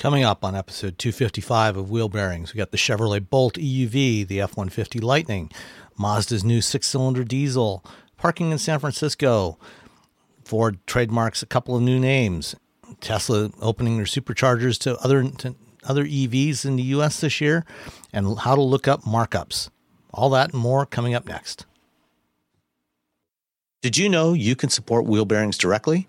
[0.00, 4.40] Coming up on episode 255 of Wheel Bearings, we got the Chevrolet Bolt EUV, the
[4.40, 5.52] F 150 Lightning,
[5.98, 7.84] Mazda's new six cylinder diesel,
[8.16, 9.58] parking in San Francisco,
[10.42, 12.56] Ford trademarks a couple of new names,
[13.02, 17.66] Tesla opening their superchargers to other, to other EVs in the US this year,
[18.10, 19.68] and how to look up markups.
[20.14, 21.66] All that and more coming up next.
[23.82, 26.08] Did you know you can support Wheel Bearings directly?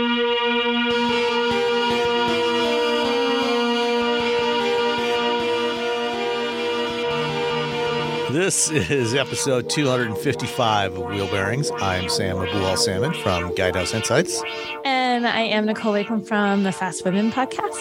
[8.31, 11.69] This is episode 255 of Wheel Bearings.
[11.79, 14.41] I'm Sam Abuelsamid from Guidehouse Insights.
[14.85, 17.75] And I am Nicole Wakelin from the Fast Women podcast.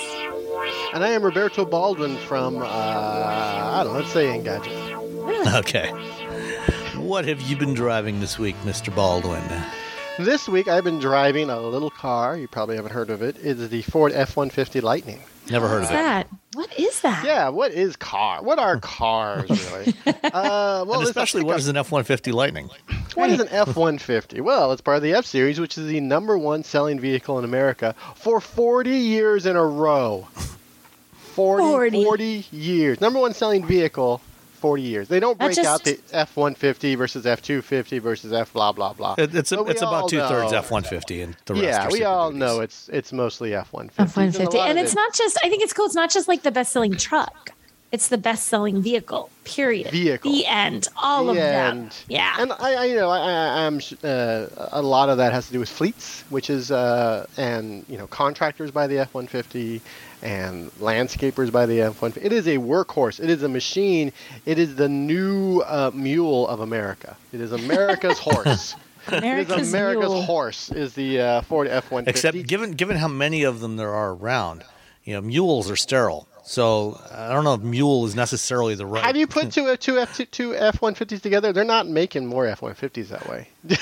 [0.93, 5.55] And I am Roberto Baldwin from, uh, I don't know, let's say Engadget.
[5.55, 5.89] Okay.
[6.99, 8.93] What have you been driving this week, Mr.
[8.93, 9.45] Baldwin?
[10.19, 12.37] This week I've been driving a little car.
[12.37, 13.37] You probably haven't heard of it.
[13.41, 15.21] It's the Ford F 150 Lightning.
[15.49, 16.03] Never heard What's of it.
[16.03, 16.29] that?
[16.55, 17.25] What is that?
[17.25, 18.43] Yeah, what is car?
[18.43, 19.95] What are cars, really?
[20.07, 22.69] uh, well, and especially, what is an F 150 Lightning?
[23.15, 24.41] What is an F 150?
[24.41, 27.45] Well, it's part of the F Series, which is the number one selling vehicle in
[27.45, 30.29] America for 40 years in a row.
[31.35, 32.05] 40, 40.
[32.05, 33.01] 40 years.
[33.01, 34.21] Number one selling vehicle,
[34.61, 35.09] 40 years.
[35.09, 38.93] They don't break just- out the F 150 versus F 250 versus F blah, blah,
[38.93, 39.15] blah.
[39.19, 42.05] It, it's a, it's about two thirds F 150 and the rest Yeah, are we
[42.05, 42.41] all Duties.
[42.41, 44.03] know it's it's mostly F 150.
[44.03, 45.39] F one fifty, and it's not just.
[45.45, 45.87] I think it's cool.
[45.87, 47.51] It's not just like the best selling truck.
[47.93, 49.31] It's the best selling vehicle.
[49.45, 49.91] Period.
[49.91, 50.31] Vehicle.
[50.31, 50.87] The end.
[50.97, 51.91] All of them.
[52.09, 52.37] Yeah.
[52.39, 55.53] and I, I, you know, I, I, I'm uh, a lot of that has to
[55.53, 59.81] do with fleets, which is, uh, and you know, contractors by the F-150
[60.23, 62.19] and landscapers by the F-150.
[62.25, 63.19] It is a workhorse.
[63.21, 64.13] It is a machine.
[64.47, 67.17] It is the new uh, mule of America.
[67.33, 68.77] It is America's horse.
[69.09, 70.23] America's, is America's Mule.
[70.23, 70.71] horse.
[70.71, 72.07] Is the uh, Ford F-150?
[72.07, 74.63] Except given given how many of them there are around,
[75.05, 76.29] you know, mules are sterile.
[76.45, 79.05] So I don't know if mule is necessarily the right.
[79.05, 81.53] Have you put two two F two F one fifties together?
[81.53, 83.49] They're not making more F one fifties that way.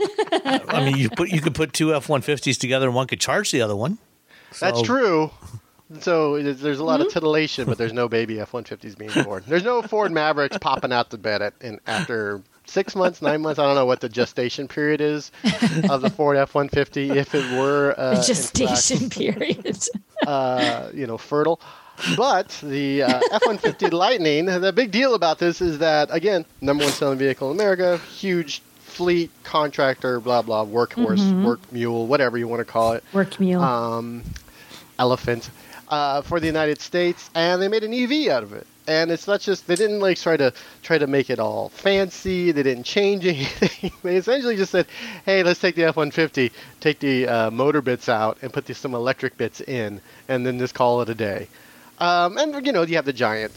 [0.00, 3.50] I mean, you put you could put two F 150s together and one could charge
[3.50, 3.98] the other one.
[4.60, 5.30] That's true.
[6.00, 7.14] So there's a lot of mm-hmm.
[7.14, 9.42] titillation, but there's no baby F one fifties being born.
[9.46, 13.58] There's no Ford Mavericks popping out the bed at, in, after six months, nine months.
[13.58, 15.30] I don't know what the gestation period is
[15.90, 17.10] of the Ford F one fifty.
[17.10, 19.78] If it were uh, The gestation period.
[20.26, 21.60] uh, you know, fertile.
[22.16, 26.92] But the uh, F-150 Lightning, the big deal about this is that again, number one
[26.92, 32.60] selling vehicle in America, huge fleet contractor, blah blah, workhorse, work mule, whatever you want
[32.60, 33.60] to call it, Work mule.
[33.62, 34.22] um,
[35.00, 35.50] elephant
[35.88, 38.66] uh, for the United States, and they made an EV out of it.
[38.88, 42.52] And it's not just they didn't like try to try to make it all fancy.
[42.52, 43.92] They didn't change anything.
[44.02, 44.86] they essentially just said,
[45.26, 46.50] "Hey, let's take the F-150,
[46.80, 50.74] take the uh, motor bits out, and put some electric bits in, and then just
[50.74, 51.48] call it a day."
[51.98, 53.52] Um, and you know, you have the giant,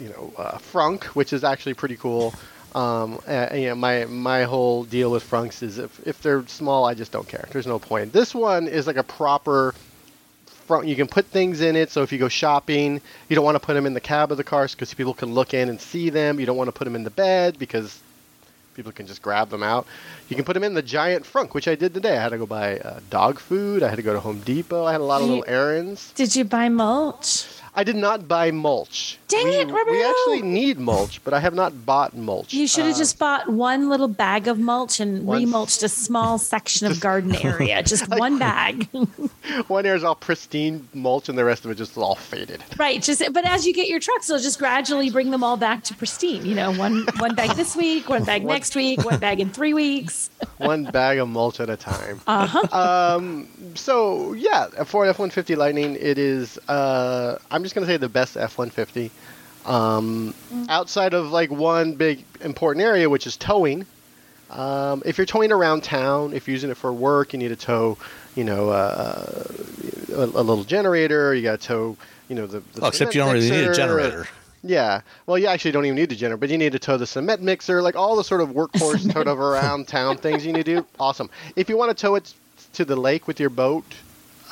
[0.00, 2.34] you know, uh, frunk, which is actually pretty cool.
[2.74, 6.86] Um, uh, you know, my my whole deal with frunks is if if they're small,
[6.86, 7.46] I just don't care.
[7.52, 8.12] There's no point.
[8.12, 9.74] This one is like a proper
[10.62, 10.86] front.
[10.86, 11.90] You can put things in it.
[11.90, 14.36] So if you go shopping, you don't want to put them in the cab of
[14.38, 16.40] the car because people can look in and see them.
[16.40, 18.00] You don't want to put them in the bed because
[18.74, 19.86] people can just grab them out.
[20.28, 22.16] You can put them in the giant frunk, which I did today.
[22.16, 23.82] I had to go buy uh, dog food.
[23.82, 24.84] I had to go to Home Depot.
[24.86, 26.10] I had a lot of You- little errands.
[26.14, 27.46] Did you buy mulch?
[27.74, 29.18] I did not buy mulch.
[29.28, 32.52] Dang we, it, We actually need mulch, but I have not bought mulch.
[32.52, 35.88] You should have Uh, just bought one little bag of mulch and One- remulched a
[35.88, 37.82] small section of garden area.
[37.82, 38.88] Just one bag.
[39.68, 42.62] one area is all pristine mulch, and the rest of it just all faded.
[42.78, 43.00] right.
[43.02, 45.94] Just but as you get your trucks, you'll just gradually bring them all back to
[45.94, 46.44] pristine.
[46.44, 49.48] You know, one one bag this week, one bag One- next week, one bag in
[49.48, 50.28] three weeks.
[50.58, 52.20] one bag of mulch at a time.
[52.26, 53.16] Uh huh.
[53.16, 55.96] Um, so yeah, a Ford F-150 Lightning.
[55.98, 56.58] It is.
[56.68, 59.10] Uh, I'm just gonna say the best F-150.
[59.64, 60.34] Um,
[60.68, 63.86] outside of like one big important area, which is towing.
[64.50, 67.56] Um, if you're towing around town, if you're using it for work, you need to
[67.56, 67.96] tow,
[68.34, 69.44] you know, uh,
[70.10, 71.34] a, a little generator.
[71.34, 71.96] You got to tow,
[72.28, 72.60] you know, the.
[72.74, 73.74] the Oh, except cement you don't really need a mixer.
[73.74, 74.28] generator.
[74.64, 75.00] Yeah.
[75.26, 77.40] Well, you actually don't even need a generator, but you need to tow the cement
[77.40, 80.74] mixer, like all the sort of workhorse towed of around town things you need to
[80.80, 80.86] do.
[81.00, 81.30] Awesome.
[81.56, 82.34] If you want to tow it
[82.74, 83.84] to the lake with your boat,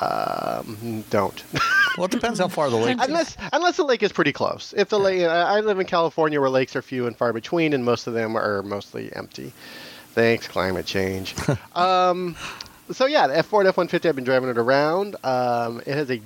[0.01, 1.43] um, don't.
[1.97, 2.99] Well, it depends how far the lake.
[2.99, 3.05] is.
[3.05, 4.73] unless unless the lake is pretty close.
[4.77, 7.73] If the lake, I I live in California where lakes are few and far between,
[7.73, 9.51] and most of them are mostly empty.
[10.13, 11.35] Thanks, climate change.
[11.75, 12.37] um,
[12.91, 14.07] so yeah, the F4 and F150.
[14.07, 15.17] I've been driving it around.
[15.23, 16.21] Um, it has a.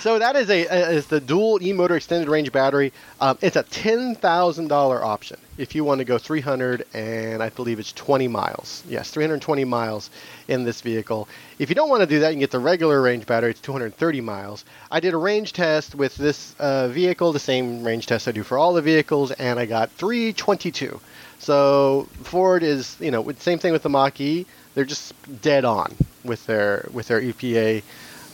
[0.00, 2.92] so that is a uh, is the dual e-motor extended range battery.
[3.20, 7.48] Um, it's a ten thousand dollar option if you want to go 300 and I
[7.50, 8.82] believe it's 20 miles.
[8.88, 10.10] Yes, 320 miles
[10.48, 11.28] in this vehicle.
[11.58, 13.50] If you don't want to do that, you can get the regular range battery.
[13.50, 14.64] It's 230 miles.
[14.90, 18.42] I did a range test with this uh, vehicle, the same range test I do
[18.42, 21.00] for all the vehicles, and I got 322.
[21.38, 24.46] So Ford is, you know, same thing with the Mach E.
[24.74, 25.94] They're just dead on
[26.24, 27.82] with their with their EPA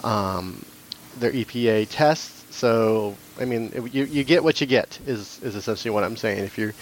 [0.04, 0.64] um,
[1.18, 2.56] their EPA tests.
[2.56, 6.44] So I mean, you, you get what you get is is essentially what I'm saying.
[6.44, 6.74] If you're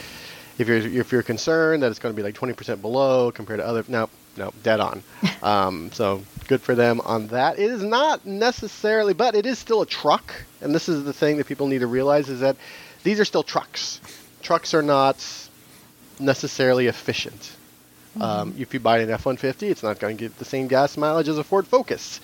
[0.60, 3.66] if you're if you're concerned that it's going to be like 20% below compared to
[3.66, 5.02] other, no, no, dead on.
[5.42, 7.58] um, so good for them on that.
[7.58, 11.38] It is not necessarily, but it is still a truck, and this is the thing
[11.38, 12.56] that people need to realize is that
[13.02, 14.00] these are still trucks.
[14.42, 15.24] Trucks are not
[16.18, 17.56] necessarily efficient.
[18.20, 21.28] Um, if you buy an F-150, it's not going to get the same gas mileage
[21.28, 22.20] as a Ford Focus.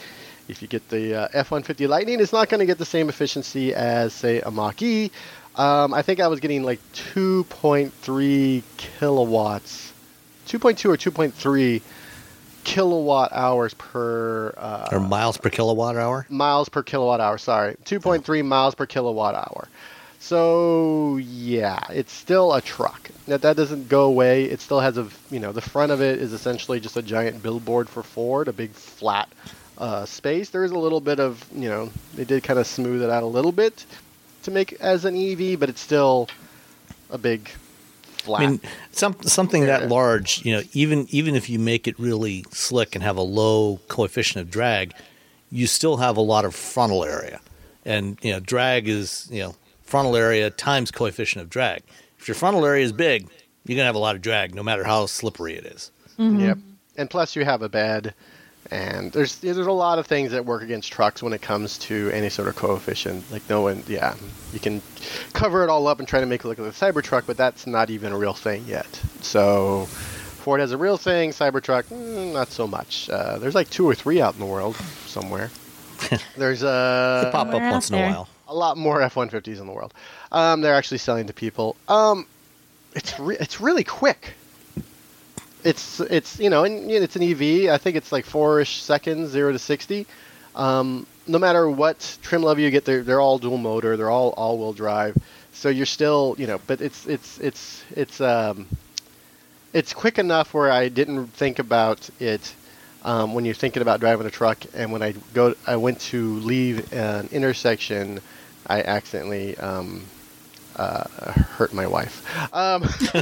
[0.49, 3.75] If you get the uh, F-150 Lightning, it's not going to get the same efficiency
[3.75, 5.11] as, say, a Mach-E.
[5.57, 9.93] Um, I think I was getting like 2.3 kilowatts,
[10.49, 11.83] 2.2 or 2.3
[12.65, 16.27] kilowatt hours per uh, or miles per kilowatt hour.
[16.29, 17.39] miles per kilowatt hour.
[17.39, 19.69] Sorry, 2.3 miles per kilowatt hour.
[20.19, 23.11] So yeah, it's still a truck.
[23.27, 24.45] That that doesn't go away.
[24.45, 27.43] It still has a you know the front of it is essentially just a giant
[27.43, 29.29] billboard for Ford, a big flat
[29.79, 30.51] uh, space.
[30.51, 33.23] There is a little bit of you know they did kind of smooth it out
[33.23, 33.87] a little bit
[34.47, 36.29] to make as an EV, but it's still
[37.11, 37.51] a big
[38.27, 38.43] flat.
[38.43, 38.61] I mean,
[38.93, 43.05] some something that large, you know, even even if you make it really slick and
[43.05, 44.95] have a low coefficient of drag,
[45.51, 47.41] you still have a lot of frontal area,
[47.85, 51.83] and you know, drag is you know frontal area times coefficient of drag.
[52.19, 53.29] If your frontal area is big,
[53.65, 55.91] you're gonna have a lot of drag, no matter how slippery it is.
[56.19, 56.41] Mm-hmm.
[56.41, 56.59] Yep.
[56.99, 58.15] And plus, you have a bed,
[58.71, 62.11] and there's there's a lot of things that work against trucks when it comes to
[62.13, 63.31] any sort of coefficient.
[63.31, 64.15] Like no one, yeah,
[64.53, 64.83] you can
[65.33, 67.67] cover it all up and try to make it look like a Cybertruck, but that's
[67.67, 68.87] not even a real thing yet.
[69.21, 73.09] So Ford has a real thing, Cybertruck, mm, not so much.
[73.11, 74.77] Uh, there's like two or three out in the world
[75.07, 75.51] somewhere.
[76.37, 78.29] there's uh, Pop up once in a while.
[78.49, 79.93] a lot more F-150s in the world.
[80.31, 81.75] Um, they're actually selling to people.
[81.89, 82.27] Um,
[82.95, 84.35] it's re- it's really quick.
[85.67, 87.71] It's it's you know and it's an EV.
[87.71, 90.07] I think it's like four-ish seconds, zero to sixty.
[90.55, 93.97] Um, no matter what trim level you get, they're they're all dual motor.
[93.97, 95.17] They're all all-wheel drive.
[95.53, 98.69] So you're still you know, but it's it's it's it's um,
[99.73, 102.55] it's quick enough where I didn't think about it
[103.03, 104.59] um, when you're thinking about driving a truck.
[104.73, 108.21] And when I go, I went to leave an intersection,
[108.69, 110.05] I accidentally um,
[110.77, 112.25] uh, hurt my wife.
[112.55, 112.83] Um,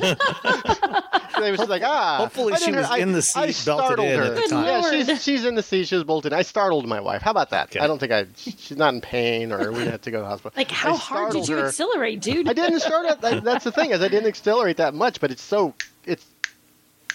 [1.41, 2.17] they was like, ah.
[2.19, 4.25] Hopefully I she was hurt- in the I seat, belted startled in her.
[4.25, 4.65] at the time.
[4.67, 5.89] Yeah, she's, she's in the seat.
[5.89, 6.33] She was bolted.
[6.33, 7.23] I startled my wife.
[7.23, 7.69] How about that?
[7.69, 7.81] Okay.
[7.81, 8.27] I don't think I.
[8.37, 10.53] She's not in pain, or we had to go to the hospital.
[10.56, 11.67] Like, how hard did you her.
[11.67, 12.49] accelerate, dude?
[12.49, 13.44] I didn't start it.
[13.44, 16.25] That's the thing is I didn't accelerate that much, but it's so it's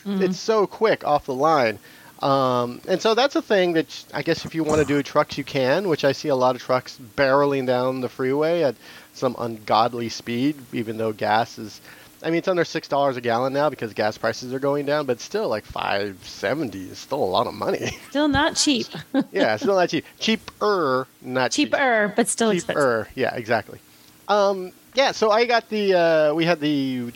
[0.05, 1.79] it's so quick off the line.
[2.21, 5.37] Um, and so that's a thing that I guess if you want to do trucks,
[5.37, 5.87] you can.
[5.87, 8.75] Which I see a lot of trucks barreling down the freeway at
[9.19, 11.81] some ungodly speed, even though gas is.
[12.21, 15.05] I mean, it's under six dollars a gallon now because gas prices are going down,
[15.05, 17.91] but still, like five seventy is still a lot of money.
[18.09, 18.87] Still not cheap.
[19.31, 20.05] yeah, it's still not cheap.
[20.19, 22.75] Cheaper, not cheap Cheaper, but still expensive.
[22.81, 23.07] cheaper.
[23.15, 23.79] Yeah, exactly.
[24.27, 27.11] Um, yeah, so I got the uh, we had the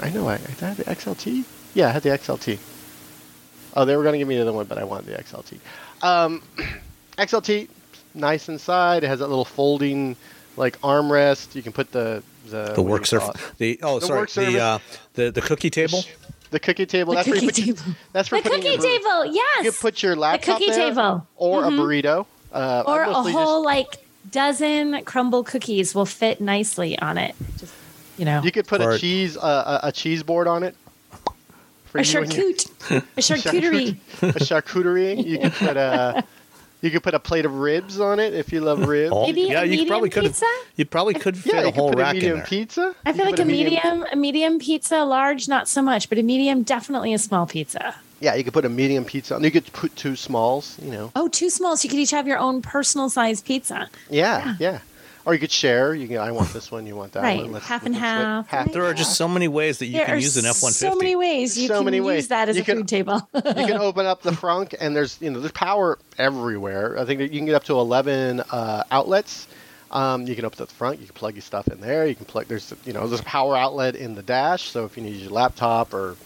[0.00, 1.44] I know I, I had the XLT.
[1.74, 2.58] Yeah, I had the XLT.
[3.76, 5.58] Oh, they were going to give me the other one, but I wanted the XLT.
[6.02, 6.42] Um,
[7.18, 7.68] XLT,
[8.14, 9.04] nice inside.
[9.04, 10.16] It has that little folding
[10.56, 11.54] like armrest.
[11.54, 13.40] You can put the the, The work do surface.
[13.58, 14.26] The oh, The sorry.
[14.52, 14.78] The uh,
[15.14, 16.02] the the cookie table.
[16.50, 17.12] The cookie table.
[17.14, 17.96] The that's where you cookie put your- table.
[18.12, 19.64] that's for The putting cookie your, table, yes.
[19.64, 21.26] You could put your laptop The cookie there, table.
[21.36, 21.66] or Mhm.
[21.66, 23.98] a burrito, uh, or a mostly just- whole like
[24.30, 27.34] dozen crumble cookies will fit nicely on it.
[27.58, 27.72] Just
[28.18, 30.76] you know, You could put Or- a cheese uh, a, a cheese board on it.
[31.94, 33.96] A you charcuterie, a charcuterie.
[34.22, 35.24] a charcuterie.
[35.24, 36.24] You could put a
[36.84, 39.12] you could put a plate of ribs on it if you love ribs.
[39.14, 40.24] Oh, Maybe yeah, a you probably could.
[40.24, 40.46] pizza?
[40.76, 42.46] You probably could fit yeah, a whole could put a rack in medium there.
[42.46, 42.94] pizza.
[43.06, 46.62] I feel like a medium, a medium pizza, large not so much, but a medium
[46.62, 47.94] definitely a small pizza.
[48.20, 49.34] Yeah, you could put a medium pizza.
[49.34, 50.78] on You could put two smalls.
[50.82, 51.12] You know.
[51.16, 51.84] Oh, two smalls.
[51.84, 53.88] You could each have your own personal sized pizza.
[54.10, 54.80] Yeah, yeah.
[55.26, 55.94] Or you could share.
[55.94, 56.18] You can.
[56.18, 56.86] I want this one.
[56.86, 57.52] You want that Right, one.
[57.52, 58.72] Let's- half and let's half, split?
[58.74, 60.94] There are just so many ways that you there can use an F one so
[60.96, 62.28] many ways you So can many use ways.
[62.28, 63.26] that as You a can- food table.
[63.34, 66.98] you can open up the frunk and there's you know there's power everywhere.
[66.98, 69.46] I think that you can get up to 11 uh, outlets.
[69.90, 70.98] Um, you can open up the front.
[71.00, 72.06] You can plug your stuff in there.
[72.06, 72.46] You can plug.
[72.46, 74.68] There's you know there's a power outlet in the dash.
[74.70, 76.16] So if you need your laptop or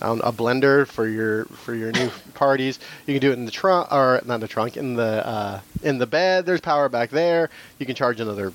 [0.00, 3.50] I a blender for your for your new parties, you can do it in the
[3.50, 6.46] trunk or not the trunk in the uh, in the bed.
[6.46, 7.50] There's power back there.
[7.78, 8.52] You can charge another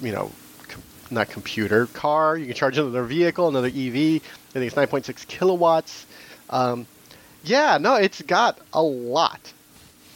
[0.00, 0.30] you know
[0.68, 2.36] com- not computer car.
[2.36, 4.22] You can charge another vehicle, another EV.
[4.22, 6.06] I think it's 9.6 kilowatts.
[6.48, 6.86] Um,
[7.44, 9.52] yeah, no, it's got a lot.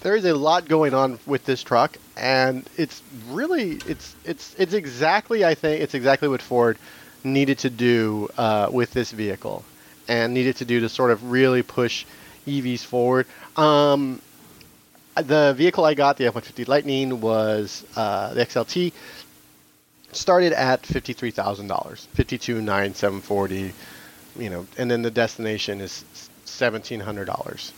[0.00, 4.75] There is a lot going on with this truck, and it's really it's it's it's
[4.75, 6.78] exactly I think it's exactly what Ford
[7.23, 9.64] needed to do uh, with this vehicle,
[10.08, 12.04] and needed to do to sort of really push
[12.46, 13.26] EVs forward.
[13.56, 14.20] Um,
[15.16, 18.92] the vehicle I got, the F-150 Lightning, was uh, the XLT.
[20.12, 23.73] Started at fifty-three thousand dollars, fifty-two nine seven forty,
[24.38, 26.04] you know, and then the destination is
[26.44, 27.73] seventeen hundred dollars.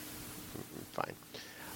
[0.92, 1.14] Fine.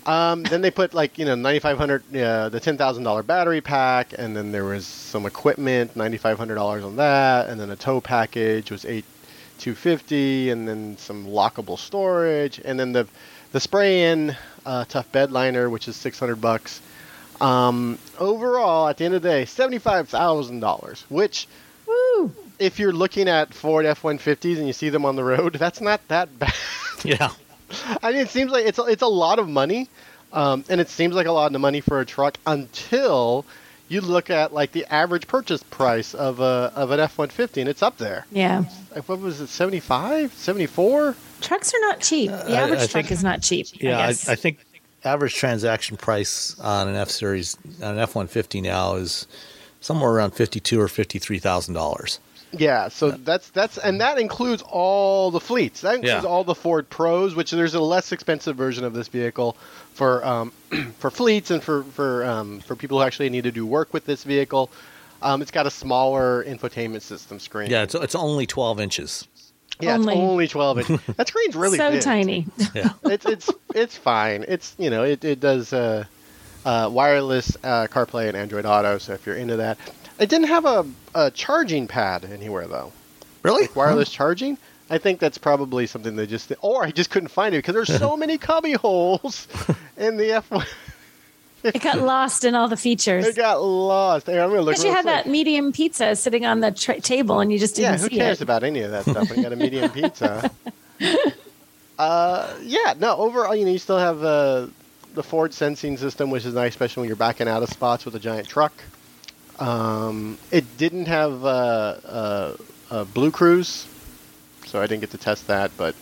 [0.05, 3.23] Um, then they put like you know ninety five hundred, uh, the ten thousand dollar
[3.23, 7.59] battery pack, and then there was some equipment, ninety five hundred dollars on that, and
[7.59, 9.07] then a tow package was eight
[9.61, 13.07] two fifty, and then some lockable storage, and then the
[13.53, 14.37] the spray in
[14.67, 16.81] uh, tough bed liner, which is six hundred bucks.
[17.41, 21.47] Um, overall, at the end of the day, seventy five thousand dollars, which
[21.87, 22.33] Woo!
[22.59, 26.07] if you're looking at Ford F-150s and you see them on the road, that's not
[26.09, 26.55] that bad.
[27.05, 27.31] Yeah.
[28.03, 29.89] I mean, it seems like it's a, it's a lot of money,
[30.33, 33.45] um, and it seems like a lot of money for a truck until
[33.91, 37.83] you look at like the average purchase price of a of an F-150, and it's
[37.83, 38.25] up there.
[38.33, 38.65] Yeah.
[38.95, 41.15] Like, What was it, 75, 74?
[41.43, 42.31] Trucks are not cheap.
[42.31, 43.67] The average I truck think- is not cheap.
[43.75, 44.09] Yeah, I I.
[44.09, 44.59] I think
[45.05, 49.27] average transaction price on an F series on an F one fifty now is
[49.81, 52.21] somewhere around fifty two or fifty three thousand dollars.
[52.53, 55.83] Yeah, so that's that's and that includes all the fleets.
[55.83, 56.29] That includes Yeah.
[56.29, 59.57] all the Ford Pros, which there's a less expensive version of this vehicle
[59.95, 60.53] for um,
[60.99, 64.05] for fleets and for for um, for people who actually need to do work with
[64.05, 64.69] this vehicle.
[65.23, 67.71] Um, it's got a smaller infotainment system screen.
[67.71, 69.29] Yeah, it's it's only twelve inches.
[69.81, 70.15] yeah, Only.
[70.15, 71.01] it's only 12 inch.
[71.17, 72.03] that screen's really so big.
[72.03, 72.47] tiny.
[72.75, 72.91] Yeah.
[73.05, 74.45] It's it's it's fine.
[74.49, 76.05] It's you know it it does uh,
[76.65, 78.99] uh, wireless uh, CarPlay and Android Auto.
[78.99, 79.79] So if you're into that,
[80.21, 82.93] it didn't have a, a charging pad anywhere though.
[83.43, 83.63] Really?
[83.63, 84.59] like wireless charging.
[84.91, 87.99] I think that's probably something they just, or I just couldn't find it because there's
[87.99, 89.47] so many cubby holes
[89.97, 90.67] in the F1.
[91.63, 93.27] It got lost in all the features.
[93.27, 94.27] It got lost.
[94.27, 94.73] Hey, I'm gonna look.
[94.73, 95.25] Because you had quick.
[95.25, 98.41] that medium pizza sitting on the tra- table and you just didn't Yeah, who cares
[98.41, 98.45] it.
[98.45, 100.51] about any of that stuff when you got a medium pizza?
[101.99, 103.17] Uh, yeah, no.
[103.17, 104.67] Overall, you know, you still have uh,
[105.15, 108.15] the Ford sensing system, which is nice, especially when you're backing out of spots with
[108.15, 108.73] a giant truck.
[109.61, 111.49] Um, it didn't have uh,
[112.05, 112.57] uh,
[112.91, 113.87] uh, Blue Cruise,
[114.67, 115.77] so I didn't get to test that.
[115.77, 115.97] But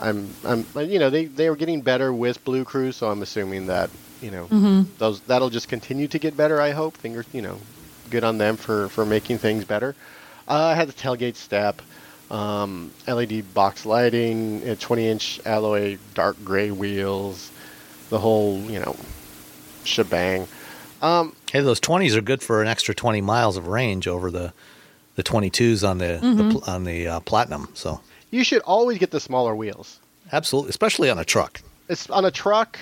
[0.00, 3.66] I'm, I'm, you know, they they were getting better with Blue Cruise, so I'm assuming
[3.66, 4.82] that you know Mm-hmm.
[4.98, 6.60] those that'll just continue to get better.
[6.60, 6.96] I hope.
[6.98, 7.58] Fingers, you know,
[8.10, 9.94] good on them for for making things better.
[10.48, 11.82] Uh, I had the tailgate step,
[12.30, 17.50] um, LED box lighting, 20-inch alloy dark gray wheels,
[18.10, 18.96] the whole you know
[19.84, 20.46] shebang.
[21.02, 24.52] Um, Hey, those twenties are good for an extra twenty miles of range over the
[25.16, 26.48] the twenty twos on the, Mm-hmm.
[26.58, 27.68] the on the uh, platinum.
[27.74, 28.00] So
[28.30, 29.98] you should always get the smaller wheels.
[30.32, 31.60] absolutely, especially on a truck.
[31.88, 32.78] It's on a truck,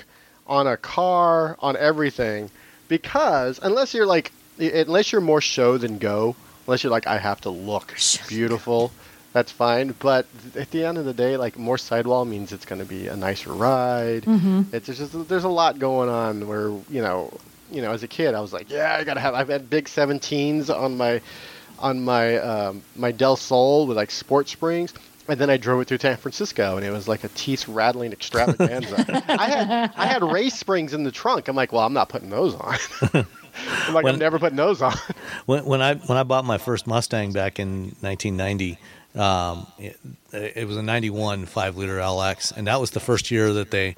[0.46, 2.50] on a car, on everything,
[2.88, 6.35] because unless you're like, unless you're more show than go,
[6.66, 7.94] unless you're like, I have to look
[8.28, 8.90] beautiful,
[9.32, 9.94] that's fine.
[10.00, 13.06] But at the end of the day, like more sidewall means it's going to be
[13.06, 14.23] a nicer ride.
[14.25, 14.62] Mm-hmm.
[14.75, 17.32] It's just there's a lot going on where you know,
[17.70, 19.35] you know, as a kid, I was like, yeah, I gotta have.
[19.35, 21.20] I've had big 17s on my
[21.78, 24.94] on my um, my Del Sol with like sports springs.
[25.28, 28.12] And then I drove it through San Francisco, and it was like a teeth rattling
[28.12, 29.04] extravaganza.
[29.28, 31.49] I had I had race springs in the trunk.
[31.49, 32.76] I'm like, well, I'm not putting those on.
[33.66, 34.94] I'm like, When- I'm never putting those on.
[35.46, 38.78] When, when I when I bought my first Mustang back in 1990,
[39.16, 39.99] um, it,
[40.32, 43.96] it was a 91 five liter LX, and that was the first year that they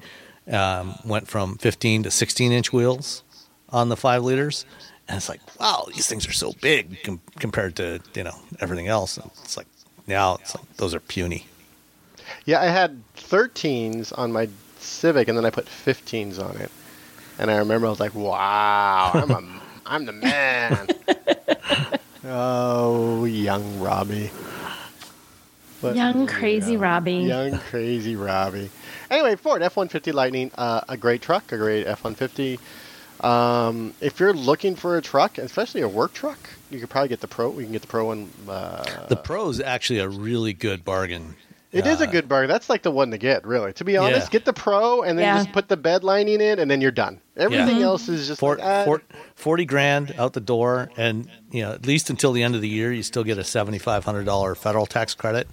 [0.51, 3.23] um, went from 15 to 16 inch wheels
[3.71, 4.65] on the five liters.
[5.07, 8.87] And it's like, wow, these things are so big com- compared to you know everything
[8.87, 9.17] else.
[9.17, 9.67] And it's like
[10.07, 11.47] now it's like those are puny.
[12.45, 16.71] Yeah, I had 13s on my Civic, and then I put 15s on it.
[17.37, 20.87] And I remember I was like, "Wow, I'm a, I'm the man."
[22.25, 24.31] oh, young Robbie.
[25.81, 26.79] But, Young crazy yeah.
[26.79, 27.13] Robbie.
[27.13, 28.69] Young crazy Robbie.
[29.09, 32.59] Anyway, Ford F one fifty Lightning, uh, a great truck, a great F one fifty.
[33.21, 36.37] Um, if you're looking for a truck, especially a work truck,
[36.71, 37.49] you could probably get the Pro.
[37.49, 38.29] We can get the Pro one.
[38.47, 39.17] Uh, The
[39.49, 41.35] is actually a really good bargain.
[41.71, 42.49] It is a Uh, good bargain.
[42.49, 43.73] That's like the one to get, really.
[43.73, 44.31] To be honest, Yeah.
[44.39, 45.37] get the Pro and then Yeah.
[45.37, 47.19] just put the bed lining in, and then you're done.
[47.37, 47.83] Everything Mhm.
[47.83, 49.01] else is just For, like, ah, for,
[49.35, 52.67] 40 grand out the door and you know at least until the end of the
[52.67, 55.47] year you still get a $7500 federal tax credit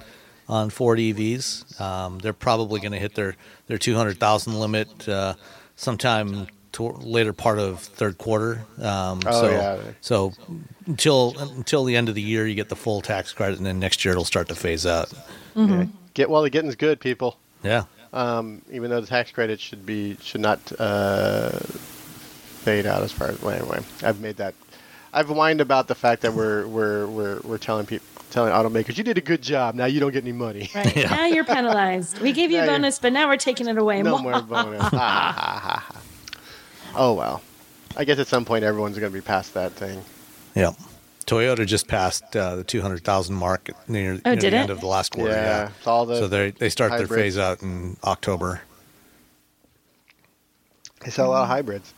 [0.49, 3.37] on ford evs um, they're probably going to hit their,
[3.69, 5.35] their 200000 limit uh,
[5.77, 6.47] sometime to,
[6.81, 9.79] later part of third quarter um, Oh, so, yeah.
[10.01, 10.33] so
[10.87, 13.79] until until the end of the year you get the full tax credit and then
[13.79, 15.13] next year it'll start to phase out
[15.55, 15.87] yeah.
[16.15, 17.39] get while the getting's good, people.
[17.63, 21.51] yeah Um, even though the tax credit should be should not uh,
[22.63, 23.81] fade out as far as well, anyway.
[24.03, 24.55] I've made that.
[25.13, 29.05] I've whined about the fact that we're we're we're we're telling people telling automakers you
[29.05, 29.75] did a good job.
[29.75, 30.69] Now you don't get any money.
[30.75, 30.97] Right.
[31.11, 32.21] Now you're penalized.
[32.21, 34.03] We gave you Now a bonus, but now we're taking it away.
[34.03, 34.83] no more bonus.
[34.83, 35.76] Ha, ha, ha, ha.
[36.97, 37.43] Oh well.
[37.97, 40.03] I guess at some point everyone's going to be past that thing.
[40.55, 40.73] yeah
[41.27, 44.61] toyota just passed uh, the 200000 mark near, Oh, near did the it?
[44.61, 47.37] end of the last quarter yeah, it's all the so they they start their phase
[47.39, 48.61] out in October.
[51.05, 51.93] they sell a lot of hybrids.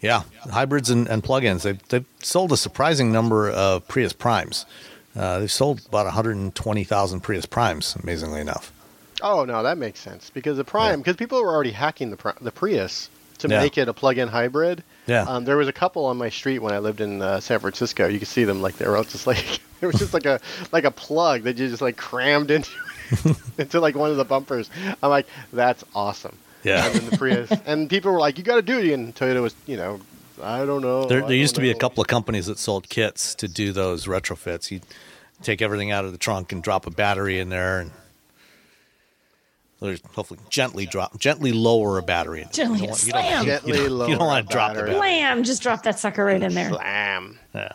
[0.00, 1.62] Yeah, hybrids and, and plug-ins.
[1.62, 4.66] They've, they've sold a surprising number of Prius Primes.
[5.16, 8.72] Uh, they've sold about 120,000 Prius Primes, amazingly enough.
[9.22, 10.96] Oh no, that makes sense because the Prime Yeah.
[10.96, 13.60] because people were already hacking the the Prius to Yeah.
[13.60, 14.82] make it a plug-in hybrid.
[15.06, 15.22] Yeah.
[15.22, 18.06] Um, there was a couple on my street when I lived in uh, San Francisco.
[18.08, 20.40] You could see them like they were just like it was just like a
[20.72, 22.70] like a plug that you just like crammed into
[23.58, 24.70] into like one of the bumpers.
[25.02, 26.36] I'm like, that's awesome.
[26.64, 26.86] Yeah.
[26.86, 28.92] And then the Prius, and people were like, you got to do it.
[28.92, 30.00] And Toyota was, you know,
[30.42, 31.04] I don't know.
[31.06, 33.72] There, there used to don't be a couple of companies that sold kits to do
[33.72, 34.70] those retrofits.
[34.70, 34.80] You
[35.42, 37.90] take everything out of the trunk and drop a battery in there, and
[39.80, 42.42] there's hopefully gently drop, gently lower a battery.
[42.42, 42.48] In.
[42.50, 43.24] Gently you don't want, you slam.
[43.32, 44.90] don't, you Gently don't, lower you don't want to drop the battery.
[44.94, 45.00] battery.
[45.00, 45.44] Blam!
[45.44, 46.70] Just drop that sucker right in there.
[46.70, 47.38] Slam.
[47.54, 47.72] Yeah.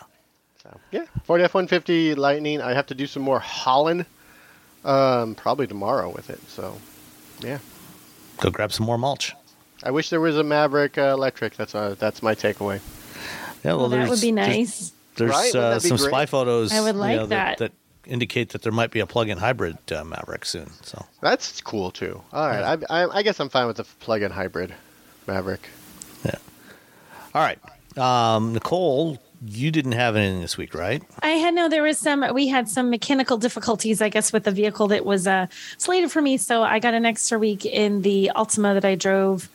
[0.64, 2.62] So yeah, Ford F-150 Lightning.
[2.62, 4.06] I have to do some more hauling,
[4.86, 6.40] um, probably tomorrow with it.
[6.50, 6.78] So,
[7.42, 7.60] yeah.
[8.40, 9.36] Go grab some more mulch.
[9.84, 11.56] I wish there was a Maverick uh, electric.
[11.56, 12.80] That's uh, that's my takeaway.
[13.64, 14.92] Yeah, Well, that would be nice.
[15.16, 15.54] There's Right?
[15.54, 16.08] Uh, some great?
[16.10, 16.72] spy photos.
[16.72, 17.58] I would you like know, that.
[17.60, 17.72] that
[18.06, 20.72] indicate that there might be a plug-in hybrid uh, Maverick soon.
[20.82, 22.22] So That's cool too.
[22.34, 24.74] All right, I, I, I guess I'm fine with the plug-in hybrid
[25.28, 25.68] Maverick.
[26.26, 26.36] yeah.
[27.34, 27.60] All right,
[27.98, 31.02] um, Nicole, you didn't have anything this week, right?
[31.24, 34.52] I had no, there was some, we had some mechanical difficulties, I guess, with the
[34.52, 36.38] vehicle that was uh, slated for me.
[36.38, 39.50] So I got an extra week in the Altima that I drove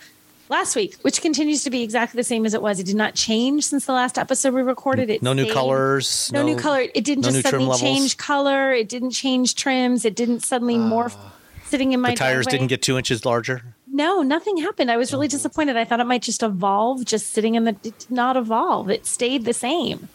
[0.49, 2.81] last week, which continues to be exactly the same as it was.
[2.81, 5.11] It did not change since the last episode we recorded.
[5.11, 6.31] It No new colors.
[6.33, 6.87] No, new color.
[6.95, 7.81] It didn't no just suddenly levels?
[7.81, 8.73] change color.
[8.73, 10.05] It didn't change trims.
[10.05, 10.91] It didn't suddenly ah.
[10.91, 11.17] morph
[11.65, 12.11] sitting in my.
[12.11, 12.59] The tires driveway.
[12.59, 13.63] didn't get two inches larger.
[13.87, 14.91] No, nothing happened.
[14.91, 15.77] I was really oh, disappointed.
[15.77, 17.77] I thought it might just evolve, just sitting in the.
[17.83, 18.91] It did not evolve.
[18.91, 20.09] It stayed the same.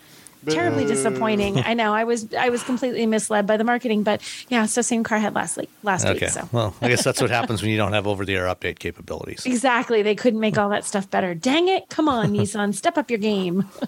[0.47, 1.57] Terribly disappointing.
[1.59, 1.93] I know.
[1.93, 4.65] I was I was completely misled by the marketing, but yeah.
[4.65, 5.69] So same car had last week.
[5.83, 6.25] Last Okay.
[6.25, 6.29] week.
[6.29, 9.45] So Well, I guess that's what happens when you don't have over-the-air update capabilities.
[9.45, 11.35] exactly, they couldn't make all that stuff better.
[11.35, 11.89] Dang it!
[11.89, 13.69] Come on, Nissan, step up your game.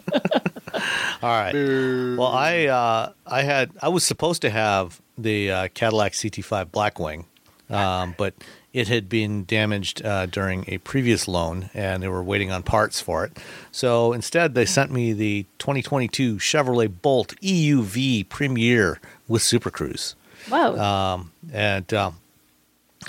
[1.21, 1.53] All right.
[1.53, 7.25] Well, I uh, I had I was supposed to have the uh, Cadillac CT5 Blackwing,
[7.69, 8.33] um, but
[8.73, 12.99] it had been damaged uh, during a previous loan, and they were waiting on parts
[12.99, 13.37] for it.
[13.71, 20.15] So instead, they sent me the 2022 Chevrolet Bolt EUV Premier with Super Cruise.
[20.49, 20.75] Wow.
[20.75, 22.15] Um, and um,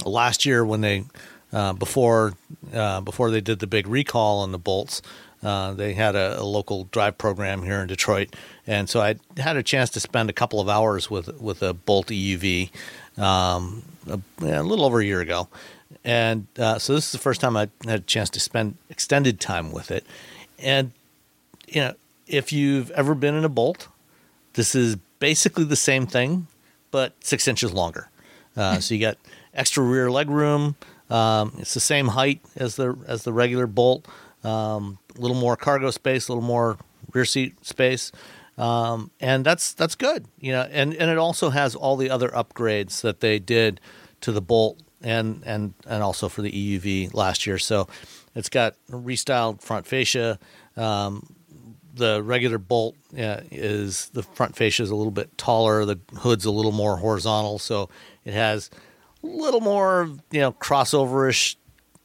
[0.05, 1.05] last year, when they
[1.53, 2.35] uh, before
[2.72, 5.00] uh, before they did the big recall on the bolts,
[5.42, 9.57] uh, they had a, a local drive program here in Detroit, and so I had
[9.57, 12.70] a chance to spend a couple of hours with with a Bolt EUV
[13.18, 15.49] um, a, a little over a year ago,
[16.05, 19.40] and uh, so this is the first time I had a chance to spend extended
[19.40, 20.07] time with it,
[20.59, 20.93] and
[21.69, 21.95] you know
[22.27, 23.88] if you've ever been in a Bolt,
[24.55, 26.47] this is basically the same thing,
[26.90, 28.09] but six inches longer.
[28.57, 29.19] Uh, so you got
[29.53, 30.77] extra rear leg room.
[31.11, 34.07] Um, it's the same height as the as the regular Bolt.
[34.43, 36.77] Um, a little more cargo space, a little more
[37.12, 38.12] rear seat space,
[38.59, 40.27] um, and that's that's good.
[40.38, 43.81] You know, and and it also has all the other upgrades that they did
[44.23, 47.59] to the Bolt and and and also for the EUV last year.
[47.59, 47.87] So
[48.35, 50.38] it's got restyled front fascia.
[50.77, 51.35] Um,
[51.95, 56.45] the regular bolt uh, is the front fascia is a little bit taller the hood's
[56.45, 57.88] a little more horizontal so
[58.25, 58.69] it has
[59.23, 61.55] a little more you know crossoverish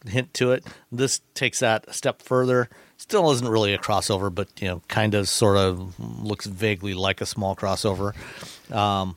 [0.06, 4.48] hint to it this takes that a step further still isn't really a crossover but
[4.62, 8.14] you know kind of sort of looks vaguely like a small crossover
[8.72, 9.16] um,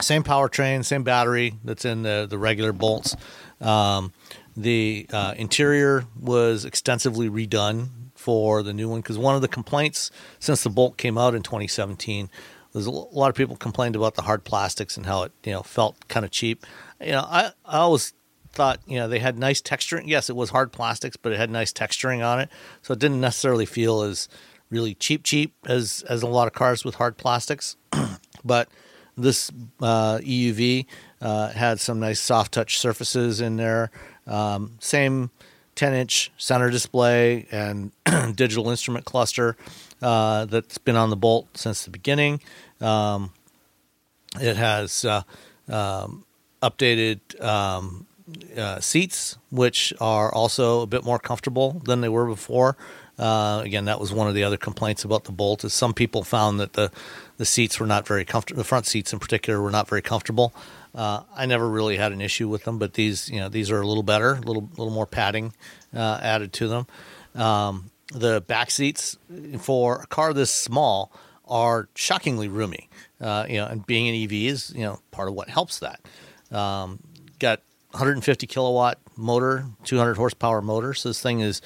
[0.00, 3.16] same powertrain, same battery that's in the the regular bolts.
[3.60, 4.12] Um,
[4.56, 10.10] the uh, interior was extensively redone for the new one because one of the complaints
[10.38, 12.28] since the Bolt came out in 2017
[12.72, 15.62] was a lot of people complained about the hard plastics and how it you know
[15.62, 16.66] felt kind of cheap.
[17.00, 18.12] You know, I, I always
[18.52, 20.04] thought you know they had nice texturing.
[20.06, 22.50] Yes, it was hard plastics, but it had nice texturing on it,
[22.82, 24.28] so it didn't necessarily feel as
[24.70, 27.76] really cheap cheap as as a lot of cars with hard plastics.
[28.44, 28.68] but
[29.16, 30.86] this uh, EUV
[31.20, 33.90] uh, had some nice soft touch surfaces in there.
[34.26, 35.30] Um, same
[35.74, 37.92] 10 inch center display and
[38.34, 39.56] digital instrument cluster
[40.00, 42.40] uh, that's been on the Bolt since the beginning.
[42.80, 43.32] Um,
[44.40, 45.22] it has uh,
[45.68, 46.24] um,
[46.62, 48.06] updated um,
[48.56, 52.76] uh, seats, which are also a bit more comfortable than they were before.
[53.18, 55.64] Uh, again, that was one of the other complaints about the Bolt.
[55.64, 56.90] Is some people found that the
[57.36, 58.60] the seats were not very comfortable.
[58.60, 60.54] The front seats, in particular, were not very comfortable.
[60.94, 63.80] Uh, I never really had an issue with them, but these, you know, these are
[63.80, 65.54] a little better, a little, little more padding
[65.94, 66.86] uh, added to them.
[67.34, 69.16] Um, the back seats
[69.58, 71.10] for a car this small
[71.46, 72.88] are shockingly roomy.
[73.20, 76.00] Uh, you know, and being an EV is, you know, part of what helps that.
[76.50, 76.98] Um,
[77.38, 77.60] got
[77.92, 80.94] 150 kilowatt motor, 200 horsepower motor.
[80.94, 81.60] So this thing is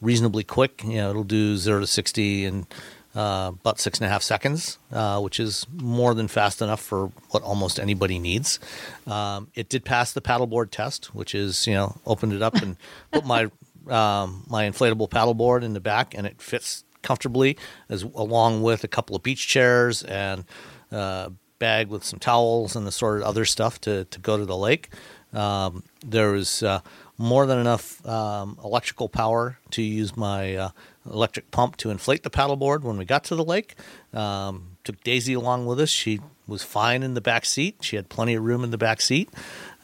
[0.00, 0.82] reasonably quick.
[0.84, 2.66] You know, it'll do zero to 60 in
[3.14, 7.08] uh, about six and a half seconds, uh, which is more than fast enough for
[7.30, 8.58] what almost anybody needs.
[9.06, 12.76] Um, it did pass the paddleboard test, which is you know opened it up and
[13.12, 13.44] put my
[13.88, 18.88] um, my inflatable paddleboard in the back, and it fits comfortably, as along with a
[18.88, 20.44] couple of beach chairs and
[20.90, 24.46] a bag with some towels and the sort of other stuff to to go to
[24.46, 24.88] the lake.
[25.32, 26.80] Um, there was uh,
[27.18, 30.68] more than enough um, electrical power to use my uh,
[31.10, 33.74] electric pump to inflate the paddleboard when we got to the lake.
[34.12, 35.88] Um, took Daisy along with us.
[35.88, 37.76] She was fine in the back seat.
[37.80, 39.30] She had plenty of room in the back seat.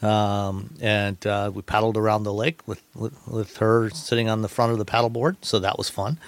[0.01, 4.49] Um, and uh, we paddled around the lake with, with, with her sitting on the
[4.49, 5.37] front of the paddleboard.
[5.41, 6.19] So that was fun.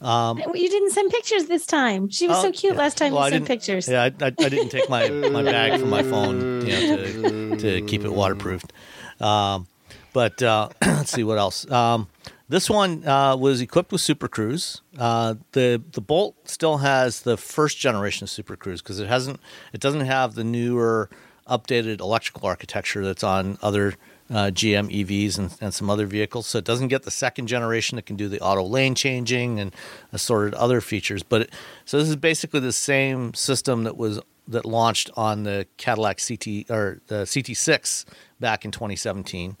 [0.00, 2.08] Um, you didn't send pictures this time.
[2.10, 2.78] She was so oh, cute yeah.
[2.78, 3.88] last time well, you sent pictures.
[3.88, 7.56] Yeah, I, I, I, didn't take my, my bag from my phone you know, to,
[7.56, 8.72] to keep it waterproofed.
[9.20, 9.66] Um,
[10.12, 11.70] but uh, let's see what else.
[11.70, 12.08] Um,
[12.48, 14.80] this one uh, was equipped with Super Cruise.
[14.96, 19.40] Uh, the the Bolt still has the first generation of Super Cruise because it hasn't
[19.72, 21.10] it doesn't have the newer
[21.48, 23.94] updated electrical architecture that's on other
[24.30, 26.46] uh, GM EVs and, and some other vehicles.
[26.46, 29.74] So it doesn't get the second generation that can do the auto lane changing and
[30.12, 31.22] assorted other features.
[31.22, 31.50] But it,
[31.84, 36.70] so this is basically the same system that was that launched on the Cadillac CT
[36.70, 38.04] or the CT6
[38.38, 39.56] back in 2017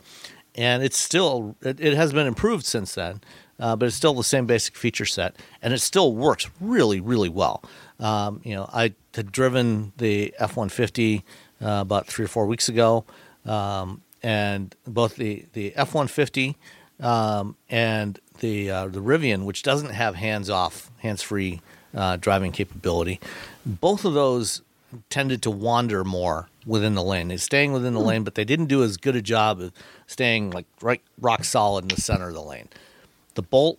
[0.56, 3.20] and it's still it, it has been improved since then,
[3.60, 7.28] uh, but it's still the same basic feature set, and it still works really really
[7.28, 7.62] well.
[8.00, 11.24] Um, you know, I had driven the F one fifty
[11.62, 13.04] uh, about three or four weeks ago,
[13.44, 16.56] um, and both the the F one fifty
[17.00, 21.60] um, and the uh, the Rivian, which doesn't have hands off, hands free
[21.94, 23.20] uh, driving capability,
[23.64, 24.62] both of those
[25.10, 27.28] tended to wander more within the lane.
[27.28, 28.06] They're staying within the hmm.
[28.06, 29.72] lane, but they didn't do as good a job of
[30.06, 32.68] staying like right rock solid in the center of the lane.
[33.34, 33.78] The Bolt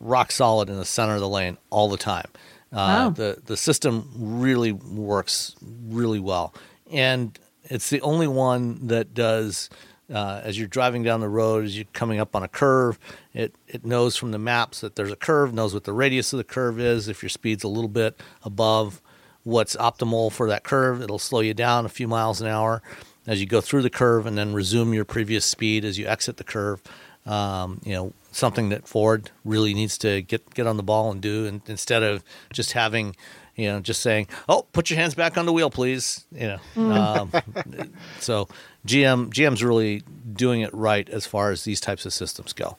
[0.00, 2.28] rock solid in the center of the lane all the time.
[2.72, 3.10] Uh, wow.
[3.10, 5.56] The the system really works
[5.88, 6.52] really well,
[6.92, 9.70] and it's the only one that does.
[10.12, 12.98] Uh, as you're driving down the road, as you're coming up on a curve,
[13.34, 16.38] it it knows from the maps that there's a curve, knows what the radius of
[16.38, 17.08] the curve is.
[17.08, 19.02] If your speed's a little bit above
[19.48, 21.02] what's optimal for that curve.
[21.02, 22.82] It'll slow you down a few miles an hour
[23.26, 26.36] as you go through the curve and then resume your previous speed as you exit
[26.36, 26.82] the curve.
[27.24, 31.20] Um, you know, something that Ford really needs to get get on the ball and
[31.20, 33.16] do, and instead of just having,
[33.58, 36.58] you know, just saying, "Oh, put your hands back on the wheel, please." You know,
[36.74, 36.94] mm.
[36.96, 38.48] um, so
[38.86, 42.76] GM GM's really doing it right as far as these types of systems go.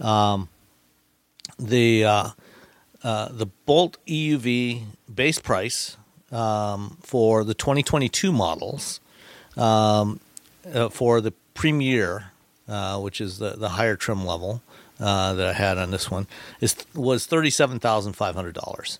[0.00, 0.48] Um,
[1.58, 2.30] the uh,
[3.02, 5.96] uh, the Bolt EUV base price
[6.32, 9.00] um, for the 2022 models
[9.56, 10.20] um,
[10.72, 12.32] uh, for the Premier,
[12.68, 14.62] uh, which is the, the higher trim level
[15.00, 16.26] uh, that I had on this one,
[16.60, 18.98] is was thirty seven thousand five hundred dollars,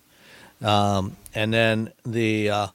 [0.63, 2.67] um, and then the uh,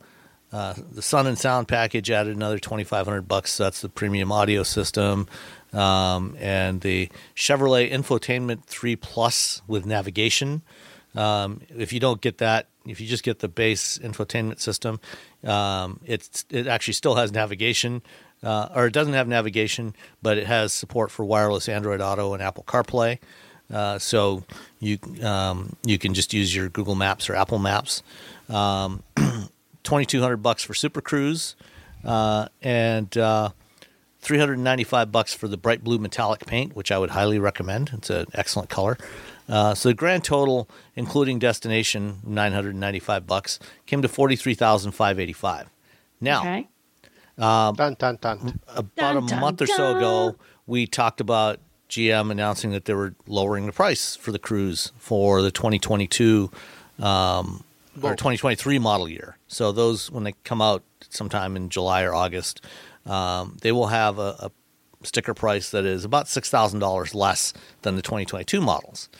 [0.52, 3.52] uh, the Sun and Sound package added another twenty five hundred bucks.
[3.52, 5.28] So that's the premium audio system.
[5.72, 10.60] Um, and the Chevrolet Infotainment 3 Plus with navigation.
[11.14, 15.00] Um, if you don't get that, if you just get the base infotainment system,
[15.44, 18.02] um, it actually still has navigation,
[18.42, 22.42] uh, or it doesn't have navigation, but it has support for wireless Android Auto and
[22.42, 23.18] Apple CarPlay.
[23.70, 24.44] Uh, so
[24.80, 28.02] you um, you can just use your Google Maps or Apple Maps.
[28.48, 29.02] Um,
[29.82, 31.56] Twenty two hundred bucks for Super Cruise,
[32.04, 33.50] uh, and uh,
[34.20, 37.90] 395 bucks for the bright blue metallic paint, which I would highly recommend.
[37.92, 38.96] It's an excellent color.
[39.48, 45.68] Uh, so the grand total, including destination, 995 bucks, came to 43,585.
[46.20, 46.68] Now, Okay.
[47.36, 48.60] dun dun dun.
[48.68, 49.96] about Dun, a dun, month or so dun.
[49.96, 50.36] ago,
[50.68, 51.58] we talked about
[51.92, 56.50] GM announcing that they were lowering the price for the Cruise for the 2022
[56.98, 57.62] um,
[58.02, 59.36] or 2023 model year.
[59.46, 62.64] So those, when they come out sometime in July or August,
[63.04, 64.50] um, they will have a, a
[65.02, 67.52] sticker price that is about six thousand dollars less
[67.82, 69.10] than the 2022 models.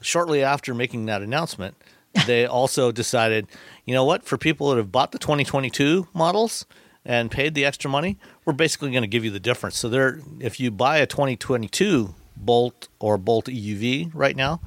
[0.00, 1.74] Shortly after making that announcement,
[2.28, 3.48] they also decided,
[3.84, 6.66] you know what, for people that have bought the 2022 models
[7.04, 9.78] and paid the extra money, we're basically going to give you the difference.
[9.78, 14.60] So there, if you buy a 2022 Bolt or Bolt EUV right now,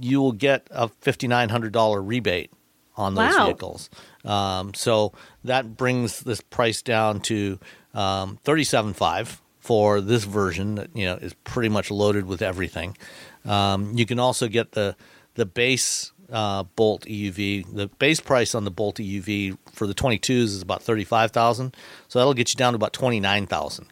[0.00, 2.50] you will get a $5,900 rebate
[2.96, 3.44] on those Wow.
[3.46, 3.90] vehicles.
[4.24, 5.12] Um, so
[5.44, 7.58] that brings this price down to
[7.94, 12.96] um, 37.5 for this version that you know is pretty much loaded with everything.
[13.44, 14.96] Um, you can also get the
[15.34, 17.74] the base uh, Bolt EUV.
[17.74, 21.74] The base price on the Bolt EUV for the 22s is about 35,000.
[22.08, 23.86] So that'll get you down to about 29,000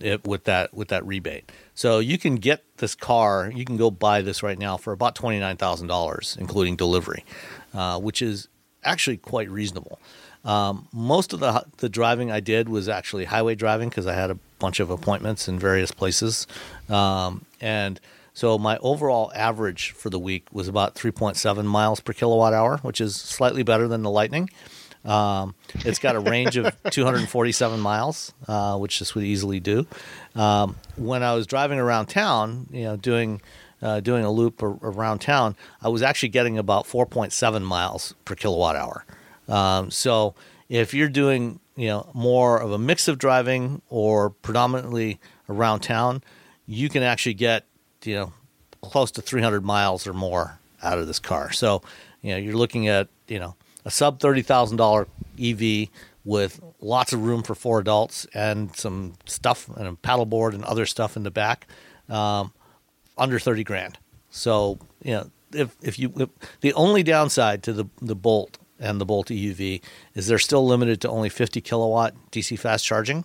[0.00, 1.50] it, with that with that rebate.
[1.74, 3.50] So you can get this car.
[3.54, 7.24] You can go buy this right now for about twenty nine thousand dollars, including delivery,
[7.74, 8.48] uh, which is
[8.84, 9.98] actually quite reasonable.
[10.44, 14.30] Um, most of the the driving I did was actually highway driving because I had
[14.30, 16.46] a bunch of appointments in various places,
[16.88, 18.00] um, and
[18.34, 22.54] so my overall average for the week was about three point seven miles per kilowatt
[22.54, 24.48] hour, which is slightly better than the Lightning.
[25.04, 29.86] Um, it's got a range of 247 miles, uh, which this would easily do.
[30.34, 33.42] Um, when I was driving around town, you know, doing
[33.82, 38.36] uh, doing a loop ar- around town, I was actually getting about 4.7 miles per
[38.36, 39.04] kilowatt hour.
[39.48, 40.34] Um, so
[40.68, 46.22] if you're doing you know more of a mix of driving or predominantly around town,
[46.66, 47.66] you can actually get
[48.04, 48.32] you know
[48.82, 51.52] close to 300 miles or more out of this car.
[51.52, 51.82] So
[52.20, 55.06] you know you're looking at you know a sub thirty thousand dollar
[55.40, 55.88] EV
[56.24, 60.86] with lots of room for four adults and some stuff and a paddleboard and other
[60.86, 61.66] stuff in the back,
[62.08, 62.52] um,
[63.18, 63.98] under thirty grand.
[64.30, 66.28] So you know if if you if,
[66.60, 69.80] the only downside to the the Bolt and the Bolt EUV
[70.14, 73.24] is they're still limited to only fifty kilowatt DC fast charging.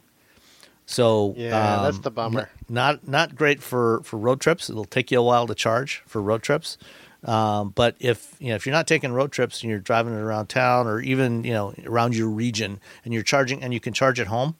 [0.88, 2.50] So Yeah, that's um, the bummer.
[2.70, 4.70] Not not great for for road trips.
[4.70, 6.78] It'll take you a while to charge for road trips.
[7.24, 10.22] Um, but if you know if you're not taking road trips and you're driving it
[10.22, 13.92] around town or even you know around your region and you're charging and you can
[13.92, 14.56] charge at home,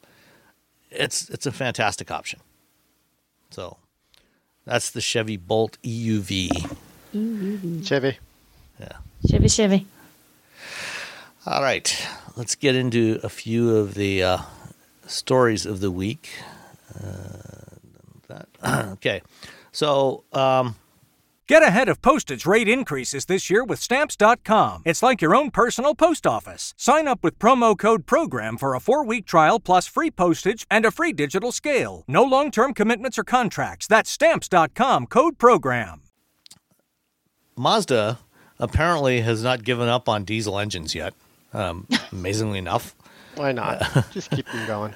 [0.90, 2.40] it's it's a fantastic option.
[3.50, 3.78] So
[4.66, 7.86] that's the Chevy Bolt E EUV.
[7.86, 8.18] Chevy.
[8.78, 8.98] Yeah.
[9.28, 9.86] Chevy, Chevy.
[11.46, 14.38] All right, let's get into a few of the uh,
[15.08, 16.30] stories of the week.
[16.94, 17.76] Uh,
[18.28, 18.48] that,
[18.92, 19.22] okay,
[19.72, 20.76] so um,
[21.48, 24.82] Get ahead of postage rate increases this year with Stamps.com.
[24.84, 26.74] It's like your own personal post office.
[26.76, 30.84] Sign up with promo code PROGRAM for a four week trial plus free postage and
[30.84, 32.04] a free digital scale.
[32.06, 33.86] No long term commitments or contracts.
[33.86, 36.02] That's Stamps.com code PROGRAM.
[37.56, 38.18] Mazda
[38.58, 41.14] apparently has not given up on diesel engines yet.
[41.54, 42.94] Um, amazingly enough.
[43.38, 43.82] Why not?
[44.12, 44.94] Just keep them going.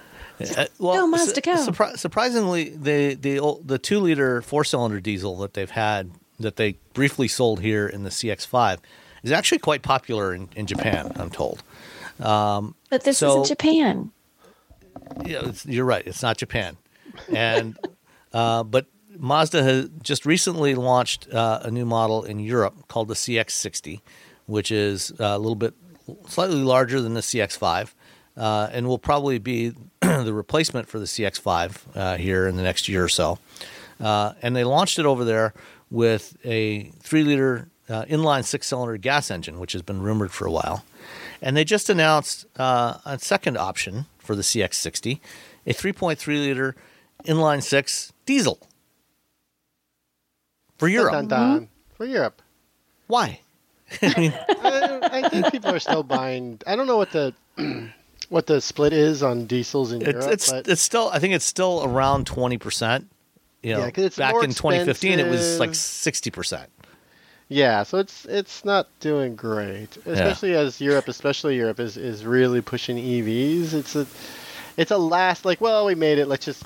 [0.56, 1.54] Uh, well, Go, Mazda, go.
[1.54, 6.56] surpri- surprisingly, the the ol- the two liter four cylinder diesel that they've had that
[6.56, 8.78] they briefly sold here in the CX5
[9.22, 11.12] is actually quite popular in, in Japan.
[11.16, 11.62] I'm told.
[12.18, 14.10] But this So- isn't Japan.
[15.24, 16.04] Yeah, it's, you're right.
[16.06, 16.76] It's not Japan,
[17.32, 17.76] and
[18.32, 18.86] uh, but
[19.18, 24.00] Mazda has just recently launched uh, a new model in Europe called the CX60,
[24.46, 25.74] which is uh, a little bit
[26.26, 27.92] slightly larger than the CX5,
[28.36, 32.88] uh, and will probably be the replacement for the CX5 uh, here in the next
[32.88, 33.38] year or so.
[34.00, 35.54] Uh, and they launched it over there
[35.90, 40.84] with a three-liter uh, inline six-cylinder gas engine, which has been rumored for a while.
[41.40, 45.20] And they just announced uh, a second option for the CX60,
[45.66, 46.74] a 3.3 liter
[47.24, 48.58] inline six diesel
[50.78, 51.12] for Europe.
[51.12, 51.68] Dun, dun, dun.
[51.94, 52.40] For Europe.
[53.06, 53.40] Why?
[54.02, 56.60] I mean, Uh, I think people are still buying.
[56.66, 57.34] I don't know what the
[58.32, 61.34] what the split is on diesels in it's Europe, it's but it's still I think
[61.34, 63.06] it's still around 20 percent.
[63.62, 66.70] You know, Yeah, 'cause it's back more in 2015 it was like 60 percent.
[67.48, 72.60] yeah, so it's it's not doing great, especially as Europe, especially Europe is is really
[72.62, 73.74] pushing EVs.
[73.74, 74.06] It's a
[74.76, 76.26] it's a last like well we made it.
[76.26, 76.64] Let's just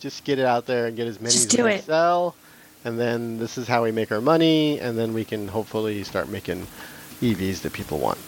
[0.00, 2.36] just get it out there and get as many Just as we sell,
[2.84, 6.28] and then this is how we make our money, and then we can hopefully start
[6.28, 6.68] making
[7.20, 8.18] EVs that people want.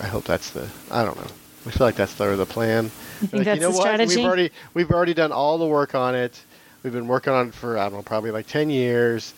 [0.00, 0.68] I hope that's the.
[0.92, 1.26] I don't know.
[1.66, 2.84] I feel like that's the the plan.
[2.84, 2.90] You
[3.28, 3.82] think Like, that's you know the what?
[3.86, 4.16] strategy?
[4.16, 6.42] We've already we've already done all the work on it.
[6.82, 9.34] We've been working on it for I don't know, probably like ten years.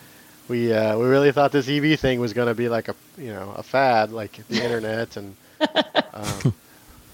[0.49, 3.33] We uh, we really thought this EV thing was going to be like a you
[3.33, 5.35] know a fad, like the internet and
[6.13, 6.55] um,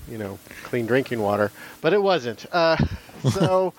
[0.09, 2.47] you know clean drinking water, but it wasn't.
[2.53, 2.77] Uh,
[3.31, 3.73] so.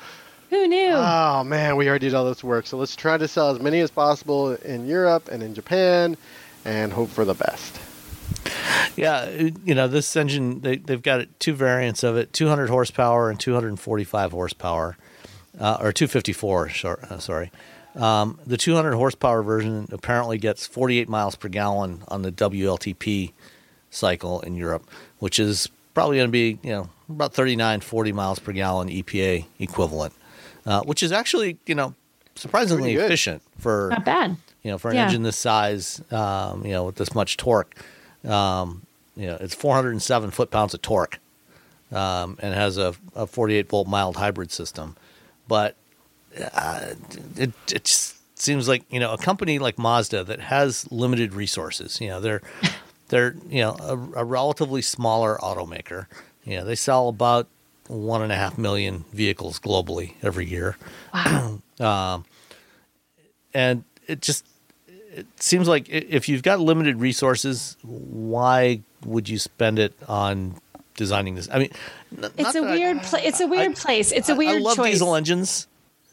[0.49, 0.91] Who knew?
[0.93, 2.67] Oh man, we already did all this work.
[2.67, 6.17] So let's try to sell as many as possible in Europe and in Japan,
[6.65, 7.79] and hope for the best.
[8.95, 10.61] Yeah, you know this engine.
[10.61, 14.97] They they've got two variants of it: 200 horsepower and 245 horsepower,
[15.59, 16.69] uh, or 254.
[16.71, 17.51] Sorry, uh, sorry.
[17.95, 23.33] Um, the 200 horsepower version apparently gets 48 miles per gallon on the WLTP
[23.89, 24.89] cycle in Europe,
[25.19, 29.45] which is probably going to be you know about 39, 40 miles per gallon EPA
[29.59, 30.13] equivalent,
[30.65, 31.93] uh, which is actually you know
[32.35, 34.37] surprisingly efficient for Not bad.
[34.63, 35.05] you know, for an Yeah.
[35.05, 37.75] engine this size, um, you know, with this much torque,
[38.25, 38.83] um,
[39.15, 41.19] you know, it's 407 foot pounds of torque,
[41.91, 44.95] um, and has a, a 48 volt mild hybrid system.
[45.47, 45.75] But
[46.53, 46.93] uh,
[47.35, 51.99] it it just seems like you know a company like Mazda that has limited resources.
[51.99, 52.41] You know, they're
[53.09, 56.07] they're you know a, a relatively smaller automaker.
[56.43, 57.47] You know, they sell about
[57.87, 60.77] one and a half million vehicles globally every year
[61.13, 61.59] Wow.
[61.79, 62.25] um,
[63.53, 64.45] and it just
[65.13, 70.55] it seems like if you've got limited resources, why would you spend it on
[70.95, 71.49] designing this?
[71.51, 71.69] I mean,
[72.37, 73.25] it's a that I- weird place.
[73.25, 74.11] It's a weird place.
[74.11, 74.93] It's a I- weird I love choice.
[74.93, 75.67] diesel engines.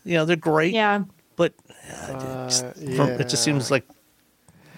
[0.04, 0.74] You know, they're great.
[0.74, 1.04] Yeah.
[1.36, 1.52] but
[1.90, 2.64] Uh, uh, just
[2.96, 3.74] from, it just seems yeah.
[3.74, 3.84] like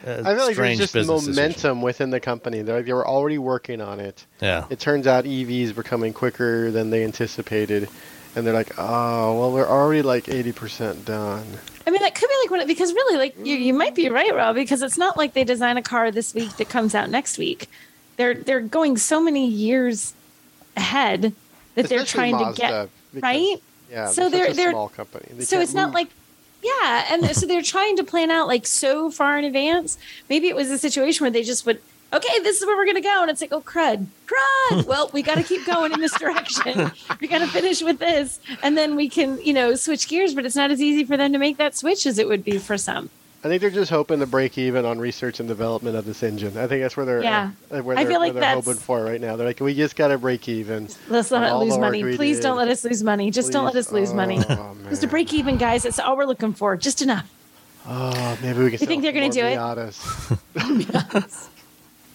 [0.06, 1.42] a I feel like there's just business decision.
[1.42, 2.62] momentum within the company.
[2.62, 4.26] They're, they were already working on it.
[4.40, 7.88] Yeah, It turns out EVs were coming quicker than they anticipated,
[8.34, 11.44] and they're like, "Oh, well, we're already like 80% done."
[11.86, 14.08] I mean, that could be like one of, because really, like you, you might be
[14.10, 17.08] right, Rob, because it's not like they design a car this week that comes out
[17.10, 17.68] next week.
[18.16, 20.12] They're they're going so many years
[20.76, 21.32] ahead
[21.74, 23.56] that they're Especially trying to get because- right.
[23.90, 25.26] Yeah, So they're, they're- they're- small company.
[25.32, 26.08] They so it's not like
[26.62, 29.96] yeah and so they're trying to plan out like so far in advance
[30.28, 31.80] maybe it was a situation where they just would
[32.12, 35.10] okay this is where we're going to go and it's like oh crud crud well
[35.12, 38.76] we got to keep going in this direction we got to finish with this and
[38.76, 41.38] then we can you know switch gears but it's not as easy for them to
[41.38, 43.08] make that switch as it would be for some
[43.42, 46.58] I think they're just hoping to break even on research and development of this engine.
[46.58, 47.52] I think that's where they're Yeah.
[47.70, 49.36] uh, where I they're, feel like that's- hoping for right now.
[49.36, 50.88] They're like, we just got to break even.
[51.08, 52.42] let's not lose money please did.
[52.42, 55.32] don't let us lose money just don't let us lose money Oh, just to break
[55.32, 57.32] even guys that's all we're looking for just enough
[57.88, 58.78] Oh, maybe we can.
[58.78, 59.46] You think they're gonna more do
[60.54, 61.34] it?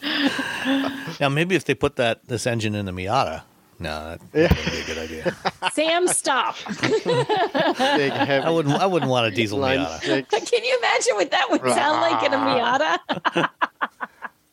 [0.06, 1.20] Miatas.
[1.20, 3.44] now maybe if they put that this engine in the Miata,
[3.80, 5.36] no, that wouldn't be a good idea.
[5.74, 8.76] sam stop Big heavy I wouldn't.
[8.76, 10.00] I wouldn't want a diesel line Miata.
[10.02, 10.50] six.
[10.50, 13.50] can you imagine what that would sound like in a miata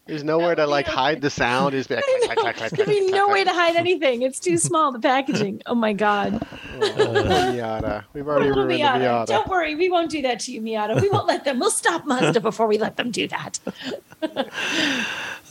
[0.07, 1.75] There's nowhere to like hide the sound.
[1.75, 2.69] It's like, I know.
[2.71, 4.23] There'd be no way to hide anything.
[4.23, 5.63] It's too small, the packaging.
[5.67, 6.33] Oh my God.
[6.81, 8.05] Miata.
[8.13, 8.99] We've already Little ruined Miata.
[8.99, 9.27] the Miata.
[9.27, 9.77] Don't worry.
[9.77, 11.01] We won't do that to you, Miata.
[11.01, 11.61] We won't let them.
[11.61, 13.61] We'll stop Mazda before we let them do that.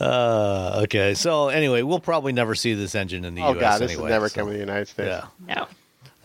[0.00, 3.60] Uh, okay, so anyway, we'll probably never see this engine in the Oh U.S.
[3.60, 4.02] god, this anyway.
[4.04, 5.24] will never so, come to the United States.
[5.48, 5.62] Yeah, No.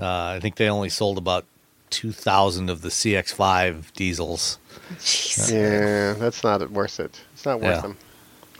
[0.05, 1.45] uh, I think they only sold about
[1.89, 4.57] two thousand of the CX-5 diesels.
[4.95, 5.51] Jeez.
[5.51, 7.21] Yeah, that's not worth it.
[7.33, 7.81] It's not worth Yeah.
[7.81, 7.97] them,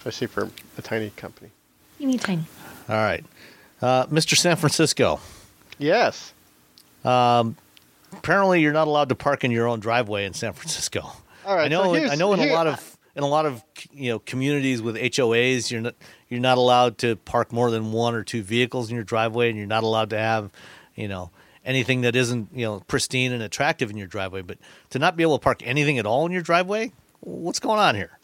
[0.07, 1.51] especially for a tiny company.
[1.97, 2.43] Teeny tiny.
[2.89, 3.23] All right,
[3.81, 4.37] uh, Mr.
[4.37, 5.19] San Francisco.
[5.77, 6.33] Yes.
[8.13, 11.11] Apparently, you're not allowed to park in your own driveway in San Francisco.
[11.45, 11.65] All right.
[11.65, 11.83] I know.
[11.83, 12.33] so in, I know.
[12.33, 15.95] In a lot of in a lot of you know communities with HOAs, you're not
[16.29, 19.57] you're not allowed to park more than one or two vehicles in your driveway, and
[19.57, 20.51] you're not allowed to have
[20.95, 21.31] you know
[21.65, 24.41] anything that isn't you know pristine and attractive in your driveway.
[24.41, 24.57] But
[24.91, 27.95] to not be able to park anything at all in your driveway, what's going on
[27.95, 28.16] here?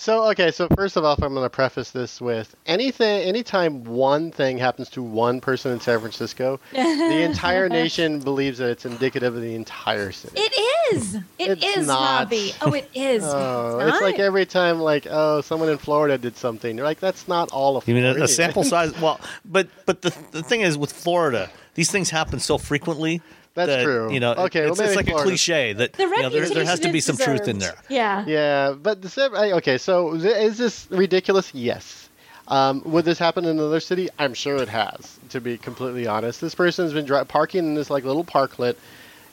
[0.00, 4.30] So okay, so first of all, I'm going to preface this with anything, anytime one
[4.30, 9.34] thing happens to one person in San Francisco, the entire nation believes that it's indicative
[9.34, 10.38] of the entire city.
[10.38, 11.14] It is.
[11.40, 12.20] It is, It's not.
[12.20, 12.52] Robbie.
[12.62, 13.24] Oh, it is.
[13.24, 16.76] Oh, it's it's like every time, like, oh, someone in Florida did something.
[16.76, 18.98] You're like, that's not all of You mean a, a sample size?
[19.00, 23.22] Well, but but the the thing is with Florida, these things happen so frequently.
[23.54, 24.12] That's that, true.
[24.12, 25.30] You know, Okay, it's, well, it's maybe like a Florida.
[25.30, 27.76] cliche that the you know, there, there has to be is some truth in there.
[27.88, 28.24] Yeah.
[28.26, 31.54] Yeah, but the Okay, so is this ridiculous?
[31.54, 32.08] Yes.
[32.48, 34.08] Um, would this happen in another city?
[34.18, 35.20] I'm sure it has.
[35.28, 38.74] To be completely honest, this person's been dri- parking in this like little parklet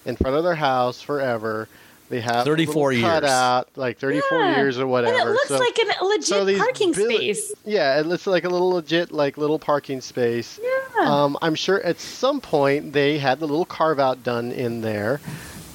[0.05, 1.67] in front of their house forever.
[2.09, 3.03] They have 34 little years.
[3.21, 4.55] cutout, like 34 Yeah.
[4.57, 5.17] years or whatever.
[5.17, 7.53] And it looks so, like a legit so parking bill- space.
[7.65, 10.59] Yeah, it looks like a little legit, like little parking space.
[10.61, 10.69] Yeah.
[10.99, 15.19] Um, I'm sure at some point they had the little carve out done in there,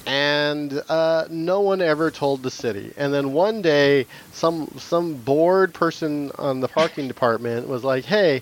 [0.05, 2.91] and uh, no one ever told the city.
[2.97, 8.41] And then one day, some some bored person on the parking department was like, "Hey,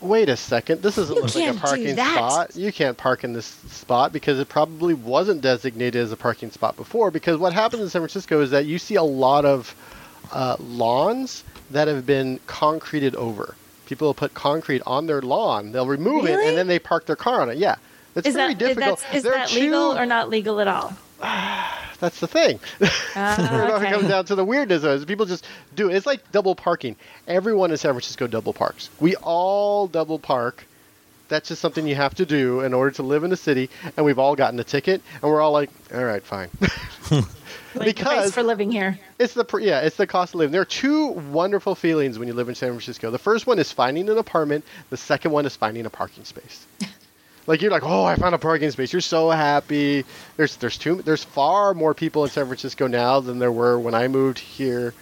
[0.00, 2.56] wait a second, this doesn't You look like a parking spot.
[2.56, 6.76] You can't park in this spot because it probably wasn't designated as a parking spot
[6.76, 7.10] before.
[7.10, 9.74] Because what happens in San Francisco is that you see a lot of
[10.32, 13.54] uh, lawns that have been concreted over.
[13.88, 15.72] People will put concrete on their lawn.
[15.72, 17.56] They'll remove it and then they park their car on it.
[17.58, 17.76] Yeah,
[18.14, 19.00] it's Is very that difficult.
[19.00, 20.92] that's, is There are that legal two- or not legal at all?
[22.00, 22.60] That's the thing.
[23.16, 25.06] Ah, It comes down to the weirdness of it.
[25.08, 25.96] People just do it.
[25.96, 26.94] It's like double parking.
[27.26, 28.88] Everyone in San Francisco double parks.
[29.00, 30.64] We all double park.
[31.28, 33.68] That's just something you have to do in order to live in the city.
[33.96, 36.50] And we've all gotten a ticket, and we're all like, "All right, fine."
[37.78, 38.98] Like the price because- for living here.
[39.18, 40.52] It's the yeah, it's the cost of living.
[40.52, 43.10] There are two wonderful feelings when you live in San Francisco.
[43.10, 44.64] The first one is finding an apartment.
[44.90, 46.66] The second one is finding a parking space.
[47.46, 48.92] like you're like, oh, I found a parking space.
[48.92, 50.04] You're so happy.
[50.36, 53.94] There's there's two there's far more people in San Francisco now than there were when
[53.94, 54.94] I moved here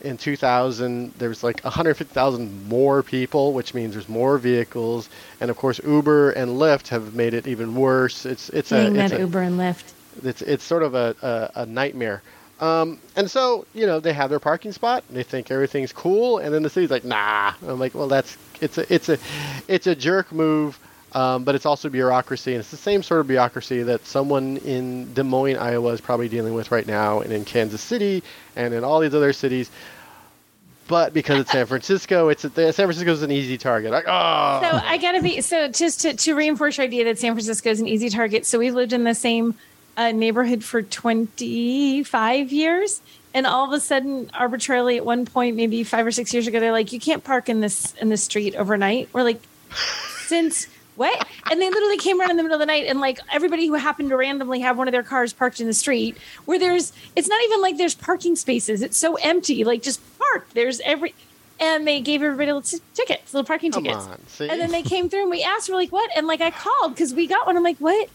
[0.00, 1.14] in 2000.
[1.14, 5.08] There was like 150,000 more people, which means there's more vehicles,
[5.40, 8.26] and of course Uber and Lyft have made it even worse.
[8.26, 9.92] It's it's a it's that a, Uber and Lyft.
[10.24, 12.22] It's it's sort of a, a, a nightmare.
[12.60, 15.02] Um, and so you know they have their parking spot.
[15.08, 17.54] And they think everything's cool, and then the city's like, nah.
[17.66, 19.18] I'm like, well, that's it's a it's a
[19.66, 20.78] it's a jerk move,
[21.12, 25.12] um, but it's also bureaucracy, and it's the same sort of bureaucracy that someone in
[25.14, 28.22] Des Moines, Iowa, is probably dealing with right now, and in Kansas City,
[28.56, 29.70] and in all these other cities.
[30.86, 33.92] But because it's San Francisco, it's a, San Francisco is an easy target.
[33.92, 37.32] Like, oh, So I gotta be so just to, to reinforce your idea that San
[37.32, 38.44] Francisco is an easy target.
[38.44, 39.54] So we've lived in the same
[39.96, 43.00] uh, neighborhood for 25 years,
[43.34, 46.60] and all of a sudden, arbitrarily, at one point, maybe five or six years ago,
[46.60, 49.40] they're like, "You can't park in this in the street overnight." We're like,
[50.26, 50.66] "Since
[50.96, 53.66] what?" And they literally came around in the middle of the night, and like everybody
[53.66, 56.92] who happened to randomly have one of their cars parked in the street, where there's,
[57.16, 58.82] it's not even like there's parking spaces.
[58.82, 60.48] It's so empty, like just park.
[60.54, 61.14] There's every.
[61.62, 64.06] And they gave everybody little t- tickets, little parking Come tickets.
[64.06, 64.18] on?
[64.48, 66.08] And then they came through and we asked, we're like, what?
[66.16, 67.54] And like I called because we got one.
[67.54, 68.08] I'm like, what?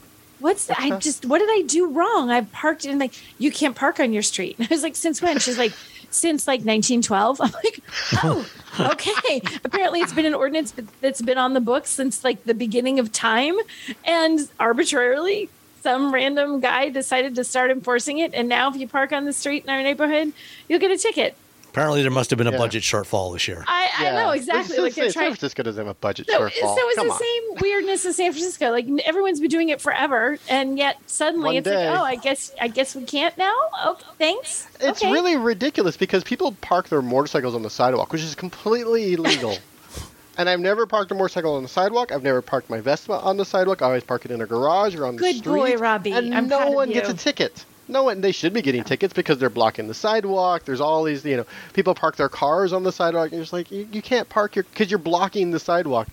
[0.45, 0.79] What's that?
[0.79, 2.29] I just, what did I do wrong?
[2.29, 4.57] I've parked in like, you can't park on your street.
[4.59, 5.39] And I was like, since when?
[5.39, 5.73] She's like,
[6.11, 7.41] since like 1912.
[7.41, 7.79] I'm like,
[8.23, 8.47] oh,
[8.79, 9.41] okay.
[9.63, 10.71] Apparently it's been an ordinance
[11.01, 13.55] that's been on the books since like the beginning of time.
[14.03, 15.49] And arbitrarily,
[15.81, 18.35] some random guy decided to start enforcing it.
[18.35, 20.31] And now if you park on the street in our neighborhood,
[20.69, 21.35] you'll get a ticket.
[21.75, 22.57] Apparently, there must have been a Yeah.
[22.57, 23.65] budget shortfall this year.
[23.67, 24.75] I, I know exactly.
[24.75, 25.31] San- Like they're San trying.
[25.31, 26.51] Francisco doesn't have a budget So, shortfall.
[26.75, 27.19] so it's Come the on.
[27.19, 28.71] same weirdness as San Francisco.
[28.71, 31.89] Like everyone's been doing it forever, and yet suddenly One it's day.
[31.89, 33.53] like, oh, I guess I guess we can't now.
[33.73, 34.67] Oh, thanks.
[34.79, 35.11] It's okay.
[35.11, 39.57] really ridiculous because people park their motorcycles on the sidewalk, which is completely illegal.
[40.37, 42.13] and I've never parked a motorcycle on the sidewalk.
[42.13, 43.81] I've never parked my Vespa on the sidewalk.
[43.81, 45.43] I always park it in a garage or on the street.
[45.43, 45.73] Good street.
[45.75, 46.13] boy, Robbie.
[46.13, 47.65] And I'm no proud of one gets a ticket.
[47.87, 48.21] No one.
[48.21, 50.65] They should be getting tickets because they're blocking the sidewalk.
[50.65, 53.25] There's all these, you know, people park their cars on the sidewalk.
[53.25, 56.07] And you're just like, you, you can't park your because you're blocking the sidewalk.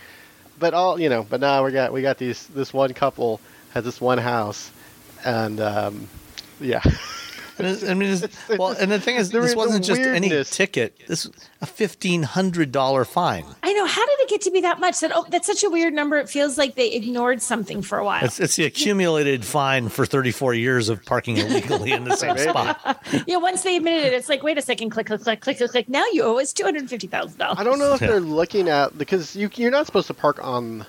[0.58, 2.46] But all, you know, but now we got we got these.
[2.48, 4.70] This one couple has this one house,
[5.24, 6.08] and um,
[6.60, 6.82] yeah.
[7.62, 9.84] And it- I mean, it's, It's- well, and the thing is, there this is wasn't
[9.84, 10.98] just any ticket.
[11.06, 11.28] This
[11.60, 13.44] a fifteen hundred dollar fine.
[13.62, 13.86] I know.
[13.86, 15.00] How did it get to be that much?
[15.00, 16.16] That oh, that's such a weird number.
[16.18, 18.24] It feels like they ignored something for a while.
[18.24, 22.36] It's, it's the accumulated fine for thirty four years of parking illegally in the same
[22.48, 23.02] spot.
[23.26, 23.36] yeah.
[23.36, 25.88] Once they admitted it, it's like, wait a second, click, click, click, click, click, click.
[25.88, 27.58] Now you owe us two hundred fifty thousand dollars.
[27.58, 28.08] I don't know if Yeah.
[28.08, 30.84] they're looking at because you you're not supposed to park on,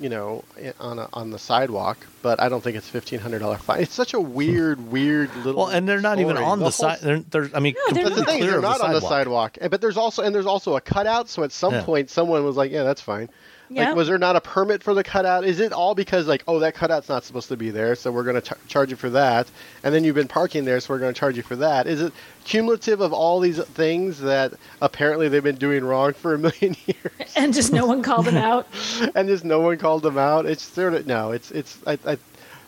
[0.00, 0.44] you know,
[0.80, 1.98] on a, on the sidewalk.
[2.22, 3.82] But I don't think it's fifteen hundred dollar fine.
[3.82, 5.62] It's such a weird, weird little.
[5.64, 6.98] Well, and they're not even on the, whole side.
[7.00, 8.38] They're, they're, I mean, No, they're completely the thing.
[8.38, 9.10] clear They're of not the on the sidewalk.
[9.54, 9.58] sidewalk.
[9.60, 11.28] And- But there's also and there's also a cutout.
[11.28, 11.82] So at some Yeah.
[11.84, 13.28] point, someone was like, "Yeah, that's fine."
[13.68, 13.88] Yeah.
[13.88, 15.44] Like, was there not a permit for the cutout?
[15.44, 18.22] Is it all because like, oh, that cutout's not supposed to be there, so we're
[18.22, 19.48] going to charge you for that?
[19.82, 21.86] And then you've been parking there, so we're going to charge you for that.
[21.86, 22.12] Is it
[22.44, 27.32] cumulative of all these things that apparently they've been doing wrong for a million years?
[27.34, 28.66] and just no one called them out.
[29.14, 30.46] and just no one called them out.
[30.46, 31.32] It's sort of no.
[31.32, 32.18] It's it's I, I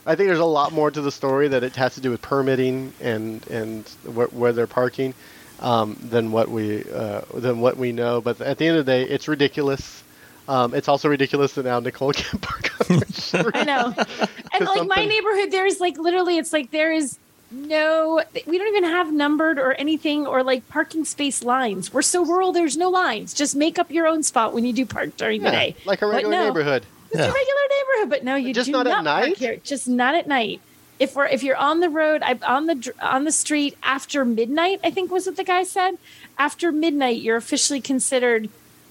[0.07, 2.23] I think there's a lot more to the story that it has to do with
[2.23, 5.15] permitting and and wh- where they're parking
[5.61, 8.21] um, than what we uh, than what we know.
[8.21, 10.03] But at the end of the day, it's ridiculous.
[10.49, 13.47] Um, it's also ridiculous that now Nicole can't park on the street.
[13.55, 13.95] I know.
[14.51, 17.19] And like my neighborhood, there's like literally, it's like there is
[17.53, 21.93] no, we don't even have numbered or anything or like parking space lines.
[21.93, 23.35] We're so rural, there's no lines.
[23.35, 25.77] Just make up your own spot when you do park during the day.
[25.85, 26.85] like a regular no, neighborhood.
[27.11, 27.27] It's Yeah.
[27.27, 29.37] a regular neighborhood, but no, you Just do not at not park night?
[29.39, 29.57] here.
[29.63, 30.61] Just not at night.
[30.99, 34.81] If we're if you're on the road, I, on the on the street after midnight,
[34.83, 35.99] I think was what the guy said.
[36.37, 38.49] After midnight, you're officially considered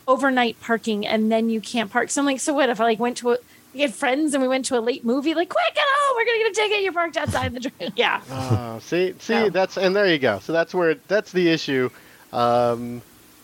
[0.08, 2.10] overnight parking, and then you can't park.
[2.10, 3.38] So I'm like, so what if I like went to a,
[3.74, 5.34] We had friends and we went to a late movie.
[5.34, 6.16] Like, quick, get home!
[6.18, 6.84] We're gonna get a ticket.
[6.84, 7.92] You're parked outside the train.
[7.96, 8.22] Yeah.
[8.32, 10.40] Oh, see, see, that's and there you go.
[10.40, 11.90] So that's where that's the issue,
[12.34, 13.02] um,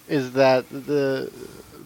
[0.07, 1.31] is that the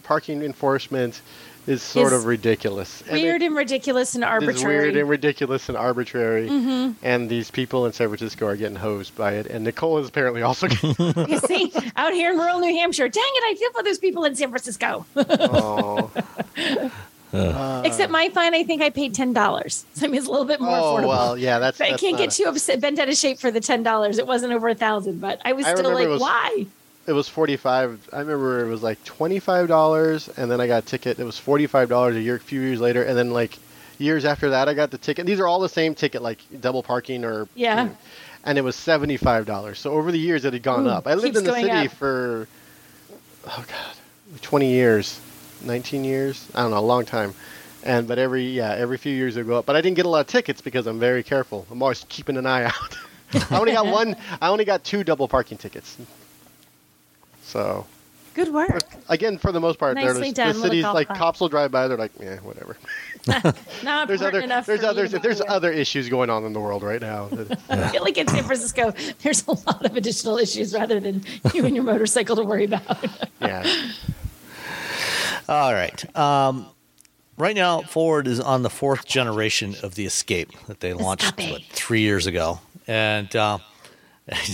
[0.04, 1.20] parking enforcement
[1.68, 3.02] is sort Is of ridiculous.
[3.08, 4.76] And it- Weird and ridiculous and It's arbitrary.
[4.78, 6.48] weird and ridiculous and arbitrary.
[6.48, 6.92] Mm-hmm.
[7.04, 9.46] And these people in San Francisco are getting hosed by it.
[9.46, 10.94] And Nicole is apparently also getting
[11.28, 14.24] You see, out here in rural New Hampshire, dang it, I feel for those people
[14.24, 15.04] in San Francisco.
[15.16, 16.10] oh.
[17.84, 19.84] Except my fine, I think I paid ten dollars.
[19.92, 21.08] So I mean, it's a little bit more oh, affordable.
[21.08, 21.76] well, yeah, that's.
[21.76, 23.82] But I that's can't get a- too upset, bent out of shape for the ten
[23.82, 24.16] dollars.
[24.16, 26.66] It wasn't over a thousand, but I was I still remember like, was- why?
[27.08, 28.10] It was forty-five.
[28.12, 31.18] I remember it was like twenty-five dollars, and then I got a ticket.
[31.18, 33.58] It was forty-five dollars a year, a few years later, and then like
[33.98, 35.24] years after that, I got the ticket.
[35.26, 37.88] These are all the same ticket, like double parking or Yeah.
[38.44, 39.78] and it was seventy-five dollars.
[39.78, 41.06] So over the years, it had gone Ooh, up.
[41.06, 41.92] I lived in the city up.
[41.92, 42.46] for
[43.46, 43.96] oh god,
[44.42, 45.18] twenty years,
[45.62, 46.46] nineteen years.
[46.54, 47.32] I don't know, a long time.
[47.84, 49.64] And but every yeah, every few years it would go up.
[49.66, 51.66] But I didn't get a lot of tickets because I'm very careful.
[51.70, 52.98] I'm always keeping an eye out.
[53.50, 54.14] I only got one.
[54.42, 55.96] I only got two double parking tickets.
[57.48, 57.86] So
[58.34, 58.82] Good work.
[59.08, 61.18] again, for the most part, they're Nicely the, done the cities like clap.
[61.18, 61.88] cops will drive by.
[61.88, 62.76] They're like, yeah, whatever.
[63.82, 64.66] Not There's other enough.
[64.66, 67.28] there's for me others there's bother other issues going on in the world right now.
[67.70, 68.92] I feel like in San Francisco,
[69.22, 71.24] there's a lot of additional issues rather than
[71.54, 73.04] you and your motorcycle to worry about.
[73.40, 73.90] yeah.
[75.48, 76.16] All right.
[76.16, 76.66] Um,
[77.38, 81.62] right now, Ford is on the fourth generation of the Escape that they launched what,
[81.70, 82.60] three years ago.
[82.86, 83.58] And uh,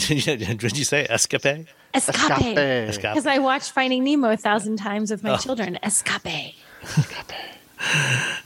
[0.09, 1.67] did you say Escape?
[1.95, 2.57] Escape.
[2.59, 3.13] Escape.
[3.13, 5.37] Because I watched Finding Nemo a thousand times with my Oh.
[5.37, 5.79] children.
[5.83, 6.55] Escape.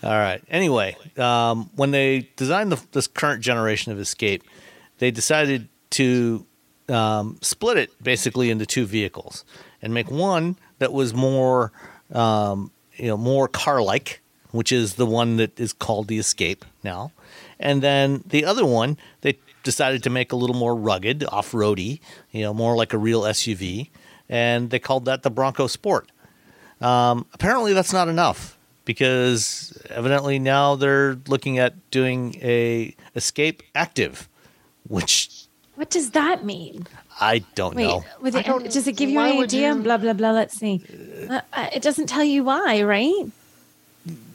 [0.02, 0.42] All right.
[0.50, 4.42] Anyway, um, when they designed the, this current generation of Escape,
[4.98, 6.44] they decided to
[6.88, 9.44] um, split it basically into two vehicles
[9.82, 11.72] and make one that was more,
[12.12, 14.20] um, you know, more car-like,
[14.50, 17.12] which is the one that is called the Escape now,
[17.60, 22.00] and then the other one they decided to make a little more rugged, off-roady,
[22.30, 23.90] you know, more like a real SUV,
[24.28, 26.10] and they called that the Bronco Sport.
[26.80, 34.28] Um, apparently, that's not enough because evidently now they're looking at doing a Escape Active,
[34.88, 35.30] which
[35.74, 36.86] What does that mean?
[37.20, 38.04] I don't Wait, know.
[38.20, 39.74] with I don't- does it give you an idea?
[39.74, 40.30] you- Blah blah blah.
[40.30, 40.80] Let's see.
[41.28, 43.26] Uh, uh, it doesn't tell you why, right?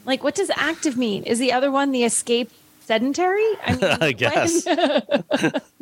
[0.06, 1.22] Like, what does active mean?
[1.24, 2.50] Is the other one the escape
[2.84, 3.46] sedentary?
[3.64, 4.66] I, mean, I what- guess.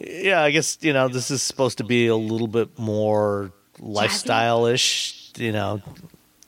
[0.00, 5.32] yeah, I guess you know this is supposed to be a little bit more lifestyle-ish.
[5.36, 5.82] You know,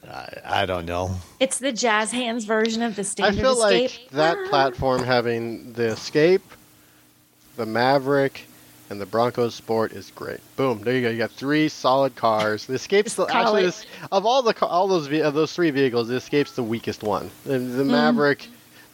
[0.09, 1.11] I, I don't know.
[1.41, 3.39] it's the jazz hands version of the standard.
[3.39, 3.91] I feel escape.
[3.91, 6.43] like that platform having the Escape,
[7.57, 8.47] the Maverick,
[8.89, 10.41] and the Bronco Sport is great.
[10.57, 11.11] Boom, there you go.
[11.11, 12.65] You got three solid cars.
[12.67, 16.17] The Escape's the, actually this, of all the all those of those three vehicles, the
[16.17, 17.31] Escape's the weakest one.
[17.45, 17.91] The, the Mm.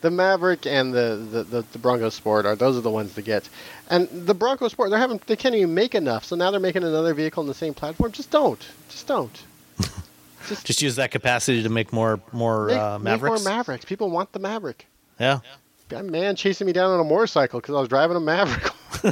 [0.05, 3.23] The Maverick, and the, the, the, the Bronco Sport are those are the ones to
[3.23, 3.49] get.
[3.89, 6.27] And the Bronco Sport, they're having they can't even make enough.
[6.27, 8.13] So now they're making another vehicle on the same platform.
[8.13, 8.61] Just don't.
[8.91, 9.43] Just don't.
[10.47, 13.45] Just, Just use that capacity to make more more make, uh, make Mavericks.
[13.45, 13.87] more Mavericks.
[13.87, 14.87] People want the Maverick.
[15.19, 15.41] yeah.
[15.91, 18.73] A man chasing me down on a motorcycle because I was driving a Maverick.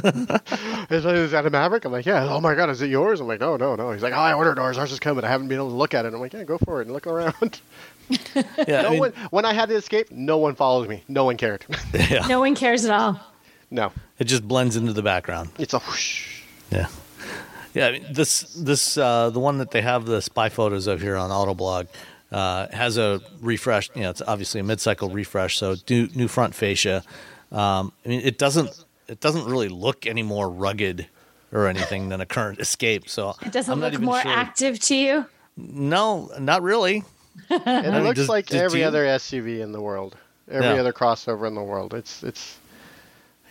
[0.91, 1.85] is, is that a Maverick?
[1.85, 2.27] I'm like, yeah.
[2.29, 3.19] Oh my God, is it yours?
[3.19, 3.91] I'm like, no, no, no.
[3.91, 4.77] He's like, oh, I ordered ours.
[4.77, 5.23] Ours is coming.
[5.23, 6.13] I haven't been able to look at it.
[6.13, 7.61] I'm like, yeah, go for it and look around.
[8.67, 8.81] Yeah.
[8.83, 9.13] no I mean, one.
[9.31, 11.03] When I had to escape, no one followed me.
[11.07, 11.65] No one cared.
[11.93, 12.25] yeah.
[12.27, 13.19] No one cares at all.
[13.71, 15.49] no, It just blends into the background.
[15.59, 16.41] it's a whoosh.
[16.71, 16.87] Yeah.
[17.73, 21.01] Yeah, I mean, this this uh, the one that they have the spy photos of
[21.01, 21.87] here on Autoblog
[22.31, 23.89] uh, has a refresh.
[23.95, 27.03] You know, it's obviously a mid-cycle refresh, so new, new front fascia.
[27.51, 31.07] Um, I mean, it doesn't it doesn't really look any more rugged
[31.51, 33.09] or anything than a current Escape.
[33.09, 34.31] So It doesn't I'm not look even more sure.
[34.31, 35.25] active to you.
[35.57, 37.03] No, not really.
[37.49, 40.15] It mean, looks does- like did every you- other SUV in the world.
[40.49, 40.73] Every Yeah.
[40.81, 41.93] other crossover in the world.
[41.93, 42.57] It's it's.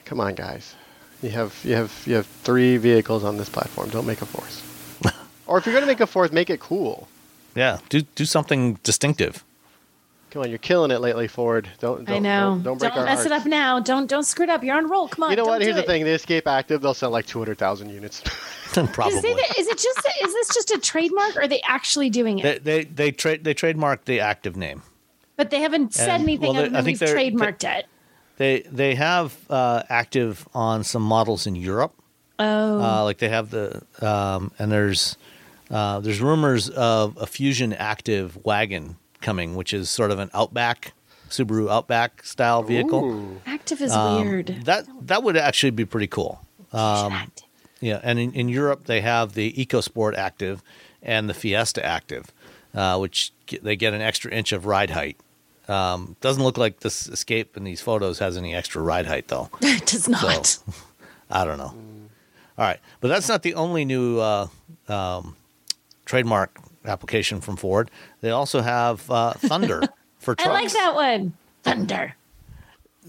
[0.05, 0.75] Come on, guys.
[1.23, 3.89] You have you have you have three vehicles on this platform.
[3.91, 4.63] Don't make a fourth.
[5.47, 7.09] or if you're gonna make a fourth, make it cool.
[7.55, 9.43] Yeah, do do something distinctive.
[10.33, 11.69] Come on, you're killing it lately, Ford.
[11.79, 12.51] Don't, don't I know.
[12.55, 13.81] Don't, don't break our mess it up now.
[13.81, 14.65] Don't don't screw it up.
[14.65, 15.07] You're on roll.
[15.07, 15.31] Come on.
[15.31, 15.61] You know don't what?
[15.63, 15.87] Here's the it.
[15.87, 18.23] thing: the Escape Active, they'll sell like 200,000 units.
[18.73, 19.19] Probably.
[19.19, 22.39] Is, it, is it just is this just a trademark or are they actually doing
[22.39, 22.65] it?
[22.65, 24.83] They they they trade they trademarked the active name.
[25.37, 27.17] but they haven't said And- anything well, other they- I than think we've they're-
[27.53, 27.87] trademarked it.
[28.39, 31.93] They they have uh, active on some models in Europe.
[32.39, 35.19] Oh, Uh, like they have the um, and there's
[35.71, 40.93] uh, there's rumors of a Fusion Active wagon coming, which is sort of an Outback
[41.31, 43.05] Subaru Outback style vehicle.
[43.05, 43.41] Ooh.
[43.47, 44.47] active is Um, weird.
[44.65, 46.45] That that would actually be pretty cool.
[46.73, 47.31] Um,
[47.81, 50.63] yeah, and in, in Europe they have the EcoSport Active
[51.03, 52.31] and the Fiesta Active,
[52.75, 55.17] uh, which get, they get an extra inch of ride height
[55.69, 59.49] Um, doesn't look like this Escape in these photos has any extra ride height though.
[59.63, 60.47] it does not.
[60.47, 60.63] So
[61.31, 61.75] I don't know.
[62.59, 64.47] All right, but that's not the only new uh,
[64.89, 65.37] um,
[66.05, 67.91] trademark application from Ford.
[68.21, 69.83] They also have uh, Thunder
[70.19, 70.49] for I trucks.
[70.49, 71.35] like that one.
[71.63, 72.15] Thunder.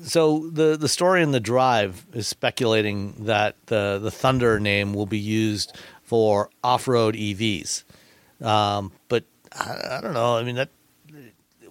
[0.04, 5.06] So the the story in the drive is speculating that the the Thunder name will
[5.06, 7.84] be used for off road EVs,
[8.42, 10.36] um, but I, I don't know.
[10.36, 10.70] I mean that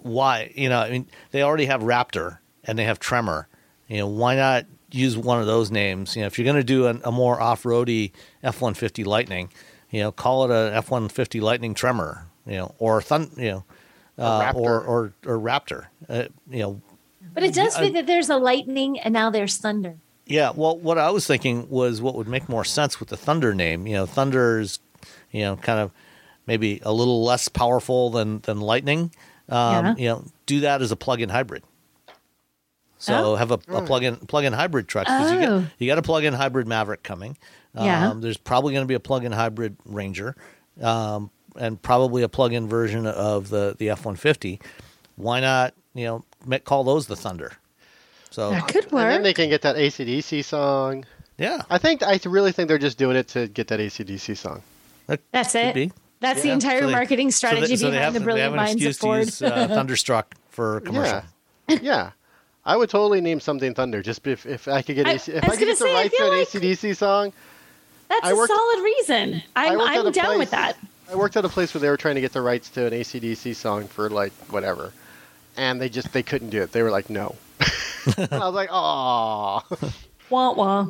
[0.01, 3.47] why you know I mean they already have Raptor and they have Tremor.
[3.87, 6.15] You know why not use one of those names?
[6.15, 9.03] You know if you're going to do a, a more off roady F one fifty
[9.03, 9.49] Lightning,
[9.93, 12.25] you know call it a F one fifty Lightning Tremor.
[12.45, 13.63] You know or Thun you know.
[14.17, 14.55] Uh, Raptor.
[14.55, 16.81] or, or or Raptor, uh, you know,
[17.33, 19.95] But it does I- fit that there's a lightning and now there's thunder.
[20.27, 23.53] Yeah, well, what I was thinking was what would make more sense with the Thunder
[23.55, 23.87] name.
[23.87, 24.77] You know, thunder is,
[25.31, 25.91] you know, kind of
[26.45, 29.11] maybe a little less powerful than than Lightning.
[29.49, 29.95] Um, Yeah.
[29.97, 31.63] You know, do that as a plug-in hybrid.
[32.99, 33.35] So Oh.
[33.35, 35.59] have a, a plug-in plug-in hybrid truck 'cause you Oh.
[35.61, 37.35] got you got a plug-in hybrid Maverick coming.
[37.75, 38.09] Yeah.
[38.09, 40.35] Um, there's probably going to be a plug-in hybrid Ranger,
[40.81, 44.59] um, and probably a plug-in version of the the F one fifty.
[45.15, 45.73] Why not?
[45.95, 47.53] You know, ma- call those the Thunder.
[48.31, 51.05] So That could And then they can get that AC/DC song.
[51.37, 54.61] yeah, I think I really think they're just doing it to get that AC/DC song.
[55.07, 55.75] that That's could it.
[55.75, 55.91] be.
[56.19, 58.53] That's the entire So they- marketing strategy so they behind have- the they brilliant have
[58.53, 59.19] an minds of Ford.
[59.21, 61.21] To use, uh, Thunderstruck for commercial.
[61.67, 62.11] Yeah, yeah.
[62.65, 65.43] I would totally name something Thunder just if, if I could get I- AC, if
[65.43, 67.33] I I, could get the say, I rights to an like- AC/DC song.
[68.09, 69.43] That's I a worked- solid reason.
[69.55, 70.77] I I'm, I'm down place- with that.
[71.11, 72.93] I worked at a place where they were trying to get the rights to an
[72.93, 74.91] AC/DC song for like whatever,
[75.57, 76.71] and they just they couldn't do it.
[76.71, 77.35] They were like, no.
[77.59, 79.61] I was like, oh.
[80.29, 80.87] Wah wah.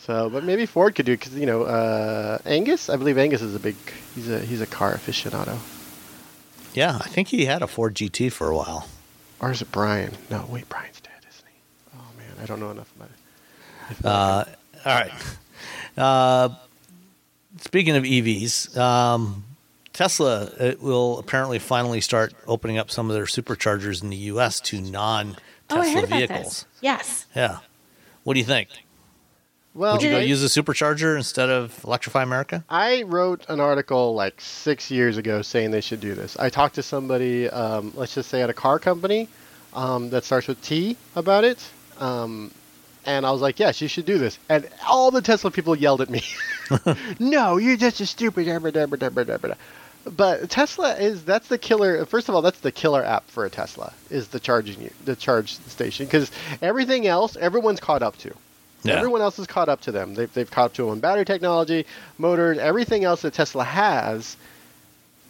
[0.00, 2.88] So, but maybe Ford could do because you know uh, Angus.
[2.88, 3.74] I believe Angus is a big.
[4.14, 5.58] He's a he's a car aficionado.
[6.74, 8.86] Yeah, I think he had a Ford GT for a while.
[9.40, 10.12] Or is it Brian?
[10.30, 11.60] No, wait, Brian's dead, isn't he?
[11.98, 13.08] Oh man, I don't know enough about
[13.90, 14.04] it.
[14.04, 14.44] Uh,
[14.88, 15.12] all right.
[15.98, 16.50] Uh,
[17.60, 19.44] speaking of EVs, um,
[19.92, 24.60] Tesla uh, will apparently finally start opening up some of their superchargers in the U.S.
[24.60, 25.38] to non-Tesla
[25.70, 26.44] Oh, I heard about vehicles.
[26.44, 26.66] this.
[26.80, 27.26] Yes.
[27.34, 27.58] Yeah.
[28.24, 28.68] What do you think?
[29.74, 32.64] well, Would you go use a supercharger instead of Electrify America?
[32.68, 36.36] I wrote an article like six years ago saying they should do this.
[36.38, 39.28] I talked to somebody, um, let's just say at a car company
[39.74, 41.68] um, that starts with T about it.
[41.98, 42.50] Um,
[43.08, 44.38] and I was like, yes, you should do this.
[44.50, 46.22] And all the Tesla people yelled at me.
[47.18, 48.46] no, you're just a stupid.
[48.46, 49.56] dabba, dabba, dabba, dabba, dabba."
[50.14, 52.04] But Tesla is that's the killer.
[52.04, 55.16] First of all, that's the killer app for a Tesla is the charging you- the
[55.16, 56.30] charge station because
[56.62, 58.32] everything else everyone's caught up to.
[58.84, 58.94] Yeah.
[58.94, 60.14] Everyone else is caught up to them.
[60.14, 61.84] They've, they've caught up to them on battery technology,
[62.16, 64.36] motors, everything else that Tesla has.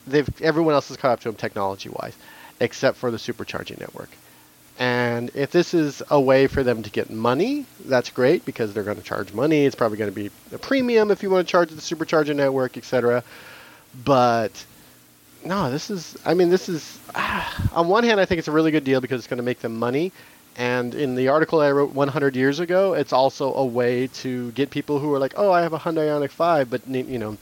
[0.07, 2.15] They've everyone else is caught up to them technology wise,
[2.61, 4.11] except for the supercharging network.
[4.79, 8.85] And if this is a way for them to get money, that's great because they're
[8.85, 9.67] going to charge money.
[9.67, 12.77] It's probably going to be a premium if you want to charge the supercharger network,
[12.77, 13.25] etc.
[14.05, 14.53] But
[15.45, 16.17] no, this is.
[16.25, 16.99] I mean, this is.
[17.17, 19.45] ah, on one hand, I think it's a really good deal because it's going to
[19.45, 20.13] make them money.
[20.57, 24.71] And in the article I wrote 100 years ago, it's also a way to get
[24.71, 27.37] people who are like, "Oh, I have a Hyundai Ioniq 5, but you know,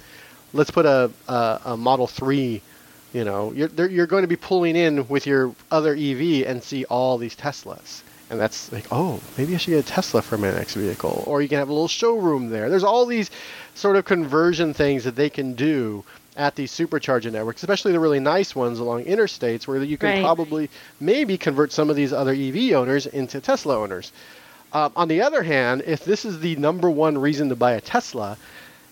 [0.54, 2.62] let's put a a, a Model 3."
[3.16, 6.84] You know, you're you're going to be pulling in with your other EV and see
[6.84, 8.02] all these Teslas.
[8.28, 11.24] And that's like, oh, maybe I should get a Tesla for my next vehicle.
[11.26, 12.68] Or you can have a little showroom there.
[12.68, 13.30] There's all these
[13.74, 16.04] sort of conversion things that they can do
[16.36, 20.20] at these supercharger networks, especially the really nice ones along interstates where you can Right.
[20.20, 20.68] probably
[21.00, 24.12] maybe convert some of these other EV owners into Tesla owners.
[24.74, 27.80] Um, on the other hand, if this is the number one reason to buy a
[27.80, 28.36] Tesla,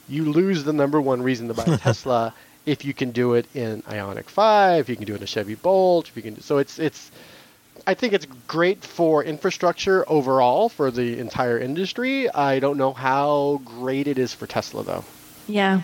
[0.09, 2.33] you lose the number one reason to buy a Tesla
[2.67, 5.55] if you can do it in Ioniq 5, you can do it in a Chevy
[5.55, 7.11] Bolt, you can so it's it's
[7.87, 12.31] I think it's great for infrastructure overall for the entire industry.
[12.31, 15.05] I don't know how great it is for Tesla though.
[15.47, 15.83] Yeah.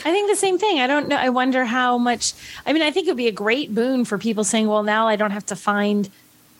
[0.00, 0.78] I think the same thing.
[0.80, 1.16] I don't know.
[1.16, 2.34] I wonder how much.
[2.66, 5.08] I mean, I think it would be a great boon for people saying, well, now
[5.08, 6.10] I don't have to find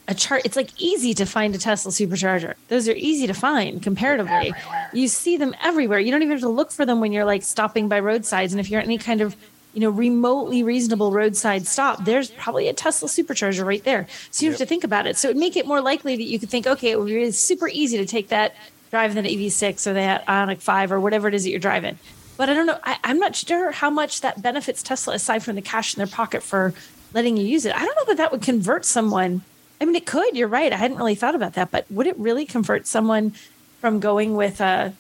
[0.08, 0.42] a chart.
[0.44, 2.54] It's like easy to find a Tesla supercharger.
[2.68, 4.52] Those are easy to find comparatively.
[4.92, 5.98] You see them everywhere.
[5.98, 8.52] You don't even have to look for them when you're like stopping by roadsides.
[8.52, 9.36] And if you're at any kind of
[9.76, 14.06] you know, remotely reasonable roadside stop, there's probably a Tesla supercharger right there.
[14.30, 15.18] So you have to think about it.
[15.18, 17.68] So it make it more likely that you could think, okay, it would be super
[17.68, 18.54] easy to take that
[18.90, 21.98] drive that EV6 or that Ioniq 5 or whatever it is that you're driving.
[22.38, 22.78] But I don't know.
[22.84, 26.06] I, I'm not sure how much that benefits Tesla aside from the cash in their
[26.06, 26.72] pocket for
[27.12, 27.74] letting you use it.
[27.74, 29.42] I don't know that that would convert someone.
[29.80, 30.36] I mean, it could.
[30.36, 30.72] You're right.
[30.72, 31.70] I hadn't really thought about that.
[31.70, 33.32] But would it really convert someone
[33.80, 34.94] from going with a,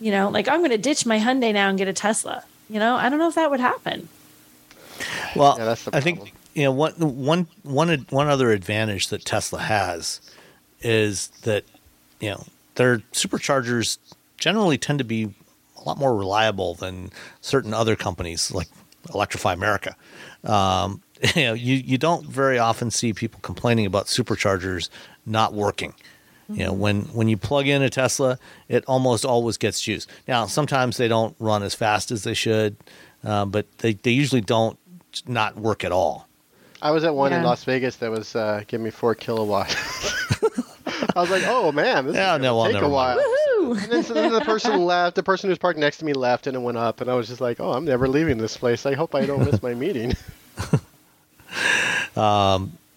[0.00, 2.44] you know, like I'm going to ditch my Hyundai now and get a Tesla?
[2.68, 4.08] You know, I don't know if that would happen.
[5.34, 9.24] Well, Yeah, that's the I think you know, one one one one other advantage that
[9.24, 10.20] Tesla has
[10.80, 11.64] is that
[12.18, 12.44] you know
[12.76, 13.98] their superchargers
[14.38, 15.34] generally tend to be
[15.76, 17.10] a lot more reliable than
[17.42, 18.68] certain other companies like
[19.12, 19.94] Electrify America.
[20.44, 21.02] Um,
[21.36, 24.88] you know, you, you don't very often see people complaining about superchargers
[25.24, 25.94] not working.
[26.48, 28.38] You know, when when you plug in a Tesla,
[28.68, 30.06] it almost always gets juice.
[30.28, 32.76] Now, sometimes they don't run as fast as they should,
[33.24, 34.78] uh, but they, they usually don't
[35.26, 36.28] not work at all.
[36.80, 39.74] I was at one in Las Vegas that was uh, giving me four kilowatt.
[41.16, 43.18] I was like, oh man, this Yeah, is no, gonna well, take a while.
[43.82, 45.16] And then, so then the person left.
[45.16, 47.00] The person who was parked next to me left, and it went up.
[47.00, 48.86] And I was just like, "Oh, I'm never leaving this place.
[48.86, 50.14] I hope I don't miss my meeting."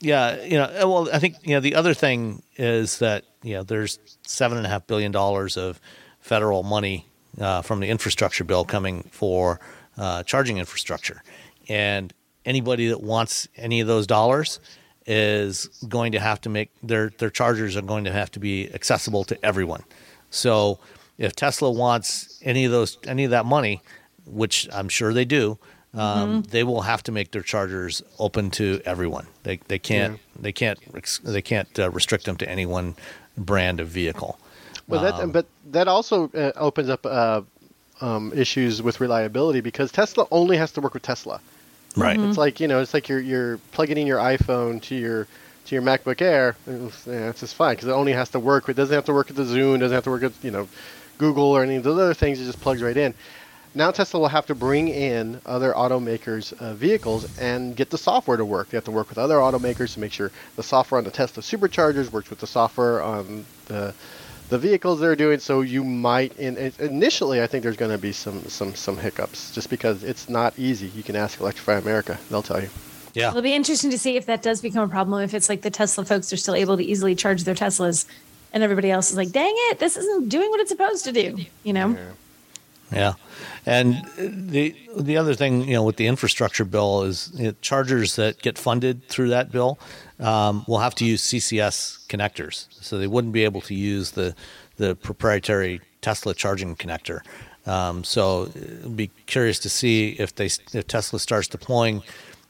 [0.02, 3.56] Yeah, you know, uh, well, I think you know the other thing is that you
[3.56, 5.80] know there's seven and a half billion dollars of
[6.22, 7.06] federal money
[7.40, 9.60] uh, from the infrastructure bill coming for
[9.98, 11.22] uh, charging infrastructure,
[11.68, 12.14] and
[12.46, 14.60] anybody that wants any of those dollars
[15.06, 18.74] is going to have to make their their chargers are going to have to be
[18.74, 19.84] accessible to everyone.
[20.30, 20.80] So
[21.18, 23.82] if Tesla wants any of those any of that money,
[24.26, 25.58] which I'm sure they do,
[25.94, 29.28] um, they will have to make their chargers open to everyone.
[29.44, 30.80] They they can't they can't
[31.24, 32.96] they can't uh, restrict them to any one
[33.38, 34.40] brand of vehicle.
[34.88, 37.42] Well, that but that also uh, opens up uh,
[38.02, 41.40] um, issues with reliability because Tesla only has to work with Tesla.
[41.96, 42.20] Right.
[42.20, 45.28] It's like you know, it's like you're you're plugging in your iPhone to your
[45.66, 46.56] to your MacBook Air.
[46.68, 48.70] It's, yeah, it's just fine because it only has to work.
[48.70, 49.80] It doesn't have to work with the Zoom.
[49.80, 50.68] Doesn't have to work with you know
[51.18, 52.40] Google or any of those other things.
[52.40, 53.14] It just plugs right in.
[53.76, 58.38] Now Tesla will have to bring in other automakers' uh, vehicles and get the software
[58.38, 58.70] to work.
[58.70, 61.44] They have to work with other automakers to make sure the software on the Tesla
[61.44, 63.94] superchargers works with the software on the
[64.50, 65.40] the vehicles they're doing.
[65.40, 68.98] So you might, in, in- initially, I think there's going to be some some some
[68.98, 70.88] hiccups just because it's not easy.
[70.88, 72.70] You can ask Electrify America; they'll tell you.
[73.14, 73.30] Yeah.
[73.30, 75.22] It'll be interesting to see if that does become a problem.
[75.24, 78.06] If it's like the Tesla folks are still able to easily charge their Teslas,
[78.54, 81.38] and everybody else is like, "Dang it, this isn't doing what it's supposed to do."
[81.64, 81.98] You know?
[82.92, 83.14] Yeah,
[83.66, 88.16] and the the other thing you know with the infrastructure bill is you know, chargers
[88.16, 89.80] that get funded through that bill
[90.20, 94.36] um, will have to use CCS connectors, so they wouldn't be able to use the
[94.78, 97.22] the proprietary Tesla charging connector.
[97.66, 98.44] Um, so,
[98.84, 102.02] uh, be curious to see if they if Tesla starts deploying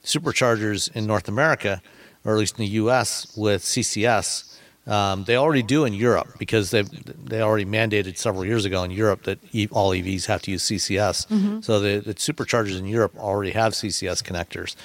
[0.04, 1.82] superchargers in North America,
[2.24, 3.36] or at least in the U.S.
[3.36, 4.49] with CCS.
[4.88, 8.92] Um, they already do in Europe because they they already mandated several years ago in
[8.92, 11.64] Europe that e- all EVs have to use CCS.
[11.64, 14.76] So the, the superchargers in Europe already have CCS connectors.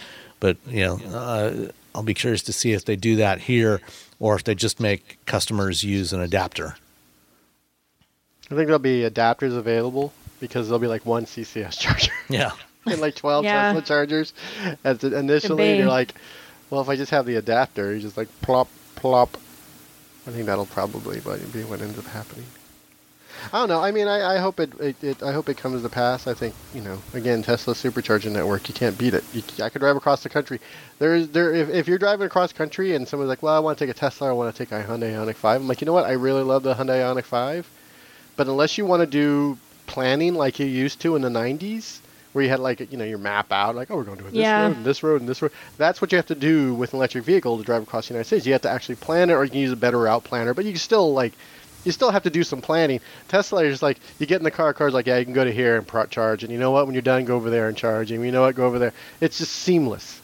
[0.41, 3.81] But you know, uh, I'll be curious to see if they do that here
[4.19, 6.77] or if they just make customers use an adapter.
[8.51, 12.51] I think there'll be adapters available because there'll be like one CCS charger Yeah,
[12.87, 13.73] and like 12 Yeah.
[13.73, 14.35] Tesla chargers.
[14.85, 16.15] As initially, you're like,
[16.69, 19.39] well, if I just have the adapter, you just like plop plop.
[20.27, 21.21] I think that'll probably
[21.53, 22.47] be what ends up happening.
[23.53, 23.81] I don't know.
[23.81, 25.23] I mean, I, I hope it, it, it.
[25.23, 26.27] I hope it comes to pass.
[26.27, 26.99] I think you know.
[27.13, 28.69] Again, Tesla supercharging network.
[28.69, 29.25] You can't beat it.
[29.35, 30.61] You, I could drive across the country.
[30.99, 31.53] There's there.
[31.53, 33.99] If, if you're driving across country and someone's like, "Well, I want to take a
[33.99, 34.29] Tesla.
[34.29, 35.61] I want to take a Hyundai Ioniq 5.
[35.61, 36.07] I'm like, you know what?
[36.07, 37.69] I really love the Hyundai Ioniq 5,
[38.37, 41.99] but unless you want to do planning like you used to in the 90s,
[42.35, 44.31] where you had like you know your map out, like, oh, we're going to do
[44.31, 44.67] this Yeah.
[44.67, 45.53] road and this road and this road.
[45.79, 48.27] That's what you have to do with an electric vehicle to drive across the United
[48.27, 48.45] States.
[48.45, 50.53] You have to actually plan it, or you can use a better route planner.
[50.53, 51.33] But you can still like
[51.85, 52.99] you still have to do some planning.
[53.29, 55.45] Tesla is just like you get in the car, car's like, yeah, you can go
[55.45, 56.87] to here and pro- charge, and you know what?
[56.87, 58.57] When you're done, go over there and charge, and you know what?
[58.57, 58.93] Go over there.
[59.21, 60.21] It's just seamless.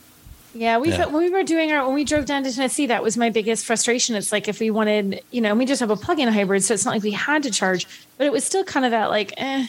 [0.52, 1.06] Yeah, we Yeah.
[1.06, 3.64] when we were doing our when we drove down to Tennessee, that was my biggest
[3.64, 4.16] frustration.
[4.16, 6.84] It's like if we wanted, you know, we just have a plug-in hybrid, so it's
[6.84, 7.86] not like we had to charge,
[8.18, 9.68] but it was still kind of that like, eh,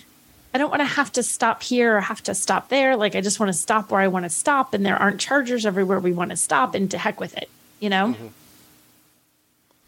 [0.54, 2.96] I don't want to have to stop here or have to stop there.
[2.98, 5.66] Like I just want to stop where I want to stop, and there aren't chargers
[5.66, 7.50] everywhere we want to stop, and to heck with it,
[7.80, 8.16] you know.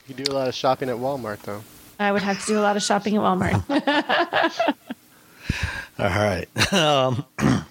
[0.07, 1.63] You do a lot of shopping at Walmart, though.
[1.99, 3.63] I would have to do a lot of shopping at Walmart.
[5.99, 6.73] All right.
[6.73, 7.25] Um,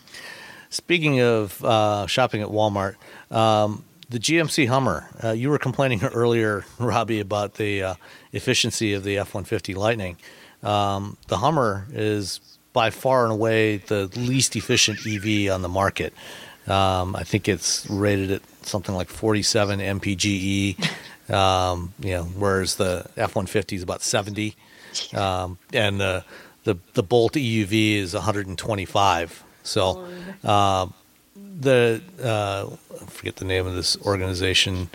[0.70, 2.94] speaking of uh, shopping at Walmart,
[3.30, 5.08] um, the GMC Hummer.
[5.22, 7.94] Uh, you were complaining earlier, Robbie, about the uh,
[8.32, 10.16] efficiency of the F one fifty Lightning.
[10.62, 12.40] Um, the Hummer is
[12.72, 16.12] by far and away the least efficient EV on the market.
[16.66, 20.90] Um, I think it's rated at something like 47 mpge.
[21.30, 24.56] Um, you know, whereas the F one fifty is about 70
[25.14, 26.24] um, and the
[26.64, 29.44] the the Bolt EUV is 125.
[29.62, 30.06] So
[30.44, 30.86] uh,
[31.60, 32.68] the uh,
[33.00, 34.90] I forget the name of this organization.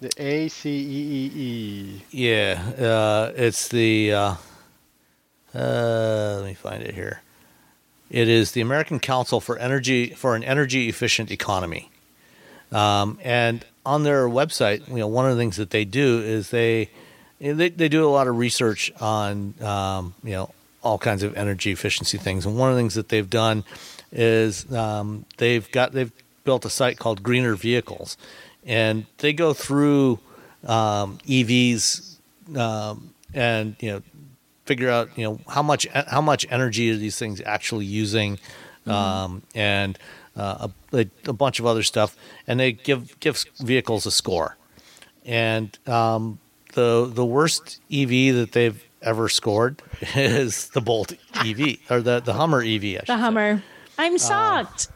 [0.00, 2.02] The A C E E E.
[2.10, 4.12] Yeah, uh, it's the.
[5.56, 7.22] Uh, let me find it here.
[8.10, 11.90] It is the American Council for Energy for an Energy Efficient Economy.
[12.70, 16.50] Um, and on their website, you know, one of the things that they do is
[16.50, 16.90] they
[17.40, 20.50] they, they do a lot of research on um, you know
[20.82, 22.44] all kinds of energy efficiency things.
[22.44, 23.64] And one of the things that they've done
[24.12, 26.12] is um, they've got they've
[26.44, 28.18] built a site called Greener Vehicles,
[28.66, 30.18] and they go through
[30.66, 32.18] um, EVs
[32.56, 34.02] um, and you know
[34.66, 38.38] figure out you know how much how much energy are these things actually using,
[38.86, 39.98] um, and
[40.36, 44.56] uh, a, a bunch of other stuff, and they give give vehicles a score,
[45.24, 46.38] and um,
[46.74, 49.82] the the worst EV that they've ever scored
[50.14, 52.80] is the Bolt EV or the the Hummer EV.
[52.80, 53.62] The say, Hummer.
[53.98, 54.88] I'm shocked.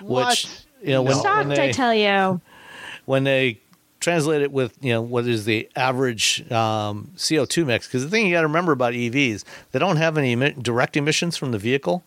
[0.00, 0.48] which
[0.82, 2.40] you know when, when shocked, they I tell you.
[3.04, 3.60] when they
[4.06, 8.24] translate it with you know what is the average um, CO2 mix because the thing
[8.24, 9.42] you got to remember about EVs
[9.72, 12.04] they don't have any direct emissions from the vehicle,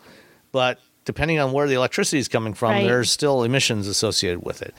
[0.53, 2.83] but depending on where the electricity is coming from, Right.
[2.85, 4.73] there's still emissions associated with it.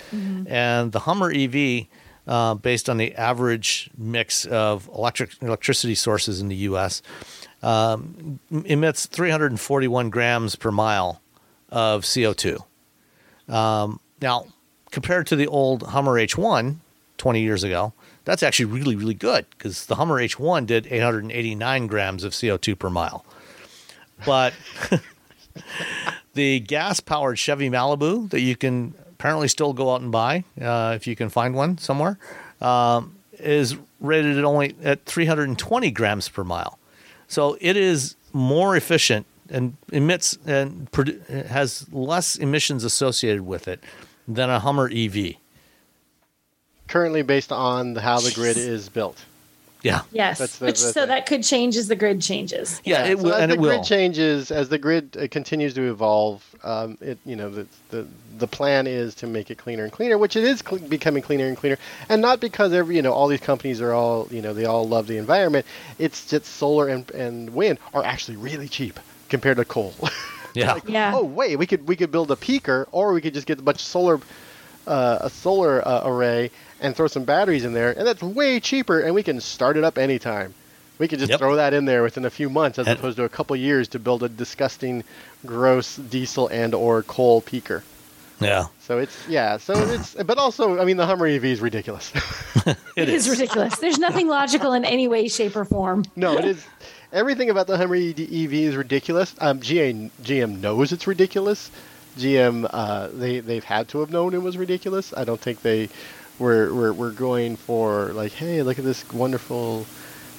[0.46, 1.88] And the Hummer EV,
[2.26, 7.02] uh, based on the average mix of electric electricity sources in the U.S.,
[7.62, 11.20] um, emits 341 grams per mile
[11.68, 12.64] of CO2.
[13.48, 14.46] Um, now,
[14.90, 16.76] compared to the old Hummer H1
[17.20, 17.92] 20 years ago,
[18.24, 22.88] that's actually really, really good because the Hummer H1 did 889 grams of CO2 per
[22.88, 23.26] mile.
[24.24, 24.54] But
[26.34, 30.94] the gas powered Chevy Malibu that you can apparently still go out and buy uh,
[30.96, 32.18] if you can find one somewhere
[32.62, 36.78] um, is rated at only at 320 grams per mile.
[37.28, 40.88] So it is more efficient and emits and
[41.48, 43.84] has less emissions associated with it
[44.26, 45.34] than a Hummer EV.
[46.90, 49.16] Currently based on the- how the grid is built.
[49.82, 50.02] Yeah.
[50.12, 50.38] Yes.
[50.38, 52.82] That's the- Which that's so the- that could change as the grid changes.
[52.84, 53.84] Yeah, it so will, as and the it grid will.
[53.84, 58.06] changes, as the grid uh, continues to evolve, um, it you know the, the
[58.38, 61.46] the plan is to make it cleaner and cleaner, which it is cl- becoming cleaner
[61.46, 61.78] and cleaner,
[62.10, 64.86] and not because every you know all these companies are all you know they all
[64.86, 65.64] love the environment.
[65.98, 69.94] It's just solar and, and wind are actually really cheap compared to coal.
[70.52, 70.78] Yeah.
[70.84, 71.12] Yeah.
[71.14, 73.62] oh wait, we could we could build a peaker, or we could just get a
[73.62, 74.20] bunch of solar
[74.88, 79.00] uh, a solar uh, array and throw some batteries in there, and that's way cheaper,
[79.00, 80.54] and we can start it up anytime.
[80.98, 81.38] We can just Yep.
[81.38, 83.88] throw that in there within a few months, as And- opposed to a couple years
[83.88, 85.02] to build a disgusting,
[85.46, 87.82] gross diesel and or coal peaker.
[88.40, 88.66] Yeah.
[88.80, 89.58] So it's yeah.
[89.58, 92.10] So it's but also I mean the Hummer EV is ridiculous.
[92.96, 93.28] it is.
[93.28, 93.78] ridiculous.
[93.78, 96.04] There's nothing logical in any way, shape, or form.
[96.16, 96.64] no, it is.
[97.12, 99.34] Everything about the Hummer EV is ridiculous.
[99.40, 101.70] Um, GA, GM knows it's ridiculous.
[102.18, 105.12] GM uh, they they've had to have known it was ridiculous.
[105.14, 105.88] I don't think they
[106.40, 109.86] were were, were going for like hey look at this wonderful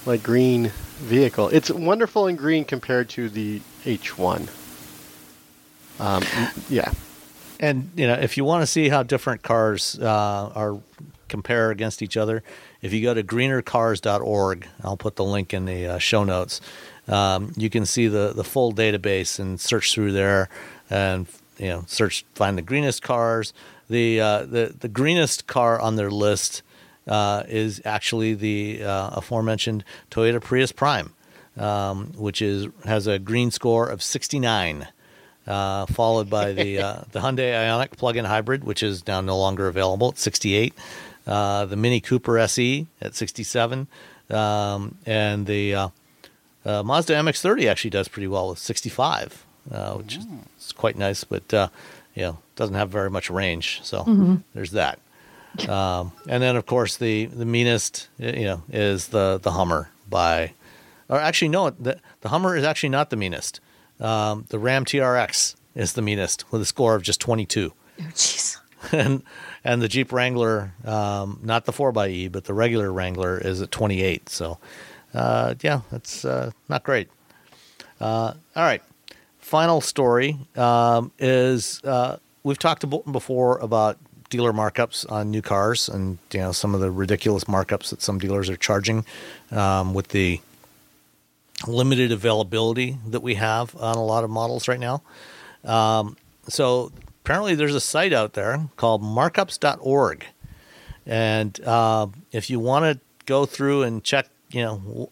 [0.06, 1.49] like green vehicle.
[1.49, 4.49] It's wonderful and green compared to the H1.
[5.99, 6.24] Um,
[6.70, 6.91] yeah.
[7.60, 10.80] And you know, if you want to see how different cars uh, are
[11.28, 12.43] compare against each other,
[12.82, 16.60] if you go to greenercars.org, I'll put the link in the uh, show notes.
[17.08, 20.49] Um, you can see the the full database and search through there,
[20.89, 21.28] and
[21.58, 23.54] you know, search find the greenest cars.
[23.91, 26.63] The uh, the the greenest car on their list
[27.07, 31.13] uh, is actually the uh, aforementioned Toyota Prius Prime,
[31.57, 34.87] um, which is has a green score of 69
[35.45, 39.67] uh, followed by the uh, the Hyundai Ioniq plug-in hybrid, which is now no longer
[39.67, 40.73] available at 68.
[41.27, 43.87] Uh, the Mini Cooper SE at 67,
[44.29, 45.89] um, and the uh,
[46.65, 50.25] uh, Mazda MX-30 actually does pretty well with 65, uh, which is
[50.59, 51.67] is quite nice, but uh,
[52.16, 53.80] you know doesn't have very much range.
[53.84, 54.99] So there's that.
[55.68, 60.53] Um, and then of course the the meanest you know is the the Hummer by,
[61.09, 63.59] or actually no the the Hummer is actually not the meanest.
[63.99, 67.72] Um, the Ram TRX is the meanest with a score of just 22.
[67.99, 68.57] Oh, jeez.
[68.91, 69.24] and
[69.64, 74.28] and the Jeep Wrangler, um, not the 4xE, but the regular Wrangler is at 28.
[74.28, 74.57] So,
[75.14, 77.09] uh, yeah, that's uh, not great.
[77.99, 78.82] Uh, all right.
[79.52, 83.97] Final story um, is uh, we've talked abo- before about
[84.30, 88.18] dealer markups on new cars and you know some of the ridiculous markups that some
[88.18, 89.06] dealers are charging
[89.52, 90.39] um, with the
[91.68, 95.02] limited availability that we have on a lot of models right now.
[95.66, 96.16] Um,
[96.47, 96.93] so
[97.26, 100.28] apparently, there's a site out there called markups.org,
[101.06, 105.10] and uh, if you want to go through and check, you know,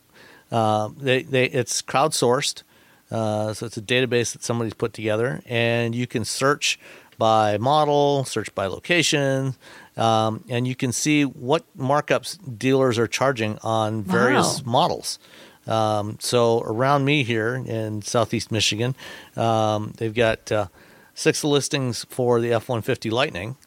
[0.49, 2.63] uh, they, they it's crowdsourced,
[3.11, 6.79] uh, so it's a database that somebody's put together, and you can search
[7.17, 9.55] by model, search by location,
[9.97, 14.71] um, and you can see what markups dealers are charging on various Wow.
[14.71, 15.19] models.
[15.67, 18.95] Um, so around me here in Southeast Michigan,
[19.35, 20.67] um, they've got uh,
[21.13, 23.57] six listings for the F-150 Lightning.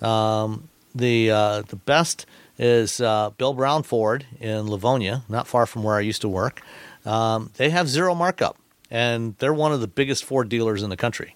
[0.00, 2.26] Um, the uh, the best
[2.58, 6.62] is uh, Bill Brown Ford in Livonia, not far from where I used to work.
[7.04, 8.56] Um, they have zero markup,
[8.90, 11.34] and they're one of the biggest Ford dealers in the country.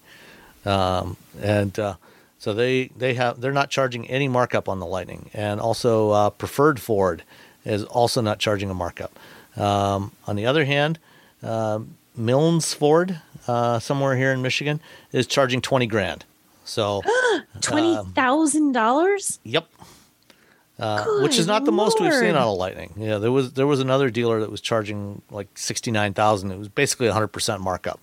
[0.64, 1.94] Um, and uh,
[2.38, 6.30] so they they have they're not charging any markup on the Lightning, and also uh,
[6.30, 7.22] Preferred Ford
[7.64, 9.12] is also not charging a markup.
[9.56, 10.98] Um, on the other hand,
[11.42, 14.80] um Milnes Ford, uh, somewhere here in Michigan,
[15.12, 16.24] is charging twenty grand.
[16.64, 17.02] So,
[17.60, 19.38] Twenty thousand dollars.
[19.44, 19.68] yep,
[20.78, 22.36] uh, which is not the most we've seen Lord.
[22.36, 22.94] on a Lightning.
[22.96, 26.50] Yeah, there was there was another dealer that was charging like sixty nine thousand.
[26.50, 28.00] It was basically hundred percent markup.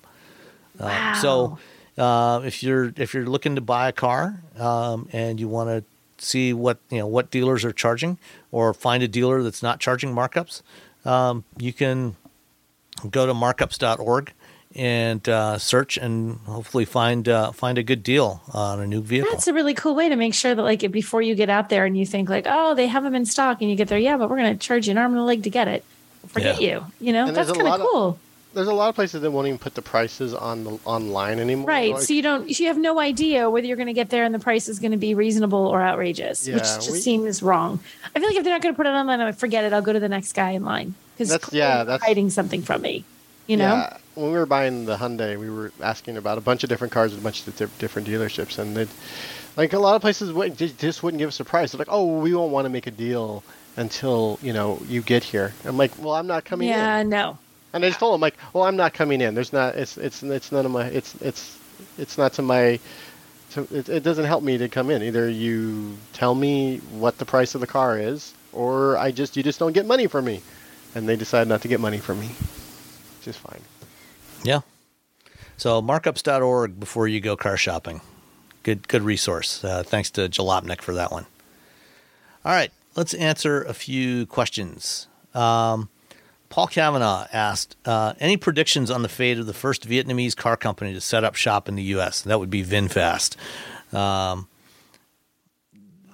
[0.80, 1.14] Uh, Wow.
[1.22, 1.58] So,
[2.02, 5.84] uh, if you're if you're looking to buy a car um, and you want to
[6.26, 8.18] see what you know what dealers are charging,
[8.52, 10.62] or find a dealer that's not charging markups,
[11.06, 12.16] um, you can
[13.10, 14.34] go to markups.org
[14.76, 19.30] and uh, search and hopefully find uh, find a good deal on a new vehicle.
[19.32, 21.86] That's a really cool way to make sure that, like, before you get out there
[21.86, 24.18] and you think, like, oh, they have them in stock, and you get there, yeah,
[24.18, 25.84] but we're going to charge you an arm and a leg to get it.
[26.28, 26.86] Forget you.
[27.00, 28.20] You know, And there's that's a kind of lot of- cool.
[28.54, 31.68] There's a lot of places that won't even put the prices on the online anymore.
[31.70, 31.94] Right.
[31.94, 34.36] Like, so you don't, you have no idea whether you're going to get there and
[34.36, 37.80] the price is going to be reasonable or outrageous, which just we- seems wrong.
[38.14, 39.72] I feel like if they're not going to put it online, I'm like, forget it.
[39.72, 42.82] I'll go to the next guy in line because That's- yeah, that's- hiding something from
[42.82, 43.06] me.
[43.48, 46.64] You know, Yeah, when we were buying the Hyundai, we were asking about a bunch
[46.64, 48.88] of different cars at a bunch of di- different dealerships, and they,
[49.58, 51.72] like a lot of places, wouldn't- just- wouldn't give us a price.
[51.72, 53.44] They're like, "Oh, we won't want to make a deal
[53.78, 57.18] until you know you get here." I'm like, "Well, I'm not coming yeah, in," Yeah,
[57.18, 57.38] no,
[57.74, 59.34] and I just told them like, "Well, I'm not coming in.
[59.34, 59.76] There's not.
[59.76, 60.86] It's it's it's none of my.
[60.86, 61.58] It's it's
[61.98, 62.80] it's not to my."
[63.52, 65.04] To, it, it doesn't help me to come in.
[65.04, 69.44] Either you tell me what the price of the car is, or I just you
[69.44, 70.42] just don't get money from me,
[70.96, 72.30] and they decide not to get money from me.
[73.24, 73.60] Just fine.
[74.44, 74.62] Yeah.
[75.58, 78.02] So markups.org before you go car shopping.
[78.64, 79.64] Good good resource.
[79.64, 81.26] Uh, thanks to Jalopnik for that one.
[82.44, 85.08] All right, let's answer a few questions.
[85.34, 85.90] Um,
[86.50, 90.94] Paul Kavanaugh asked, uh, any predictions on the fate of the first Vietnamese car company
[90.94, 92.22] to set up shop in the U.S.?
[92.24, 93.38] That would be VinFast.
[93.94, 94.50] Um,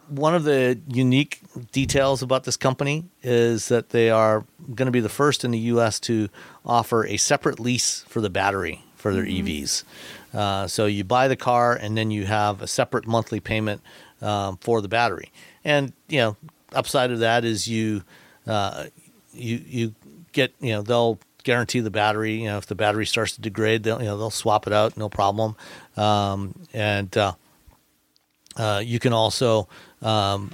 [0.10, 1.40] one of the unique
[1.72, 5.60] details about this company is that they are going to be the first in the
[5.60, 6.00] U.S.
[6.02, 6.30] to
[6.66, 9.84] offer a separate lease for the battery for their EVs.
[10.34, 13.82] Uh, so you buy the car and then you have a separate monthly payment
[14.22, 15.32] um, for the battery.
[15.64, 16.38] And you know,
[16.74, 18.04] upside of that is you
[18.46, 18.86] uh,
[19.34, 19.96] you you
[20.32, 22.36] get you know they'll guarantee the battery.
[22.42, 24.98] You know, if the battery starts to degrade, they'll you know they'll swap it out,
[24.98, 25.56] no problem.
[25.96, 27.34] Um, and uh,
[28.58, 29.68] uh, you can also
[30.02, 30.52] um,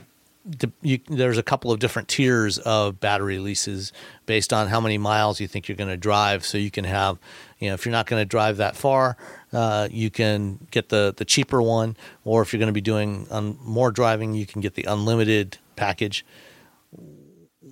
[0.81, 3.93] you, there's a couple of different tiers of battery leases
[4.25, 6.45] based on how many miles you think you're going to drive.
[6.45, 7.17] So you can have,
[7.59, 9.15] you know, if you're not going to drive that far,
[9.53, 11.95] uh, you can get the the cheaper one,
[12.25, 15.57] or if you're going to be doing un- more driving, you can get the unlimited
[15.75, 16.25] package.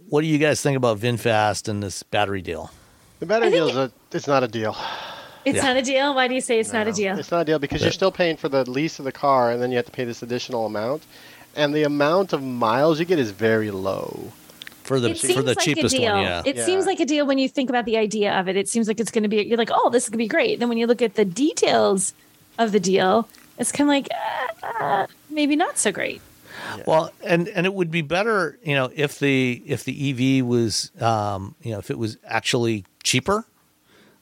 [0.08, 2.72] What do you guys think about VinFast and this battery deal?
[3.20, 4.76] The battery deal is a, it's not a deal.
[5.46, 5.64] It's Yeah.
[5.64, 6.14] not a deal.
[6.16, 7.18] Why do you say it's not a deal?
[7.18, 9.62] It's not a deal because you're still paying for the lease of the car, and
[9.62, 11.04] then you have to pay this additional amount,
[11.56, 14.32] and the amount of miles you get is very low.
[14.84, 16.12] For the it for the like cheapest deal.
[16.14, 16.42] one, yeah.
[16.46, 16.66] It Yeah.
[16.66, 18.56] seems like a deal when you think about the idea of it.
[18.58, 19.38] It seems like it's going to be.
[19.44, 20.60] You're like, oh, this is going to be great.
[20.60, 22.14] Then when you look at the details
[22.58, 23.28] of the deal,
[23.58, 24.08] it's kind of like
[24.64, 26.20] uh, uh, maybe not so great.
[26.86, 30.92] Well, and and it would be better, you know, if the if the EV was,
[31.00, 33.46] um, you know, if it was actually cheaper,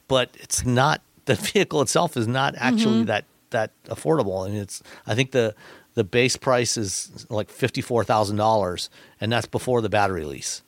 [0.07, 1.01] but it's not.
[1.29, 4.81] The vehicle itself is not actually that that affordable, and it's.
[5.05, 5.53] I think the
[5.93, 8.89] the base price is like fifty four thousand dollars,
[9.21, 10.63] and that's before the battery lease.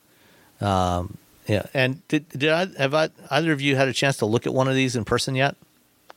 [0.60, 1.16] Um,
[1.48, 4.46] yeah, and did did I have I, either of you had a chance to look
[4.46, 5.56] at one of these in person yet?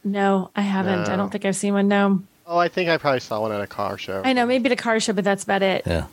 [0.04, 1.10] No, I haven't.
[1.10, 1.88] I don't think I've seen one.
[1.88, 4.22] No, Oh, I think I probably saw one at a car show.
[4.24, 5.82] I know maybe at a car show, but that's about it.
[5.88, 6.06] Yeah,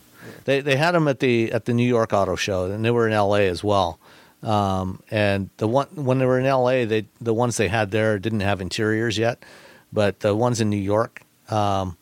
[0.46, 3.06] they they had them at the at the New York Auto Show, and they were
[3.06, 3.46] in L.A.
[3.48, 3.98] as well.
[4.42, 8.18] Um, and the one when they were in L.A., they the ones they had there
[8.18, 9.44] didn't have interiors yet,
[9.92, 11.96] but the ones in New York, um,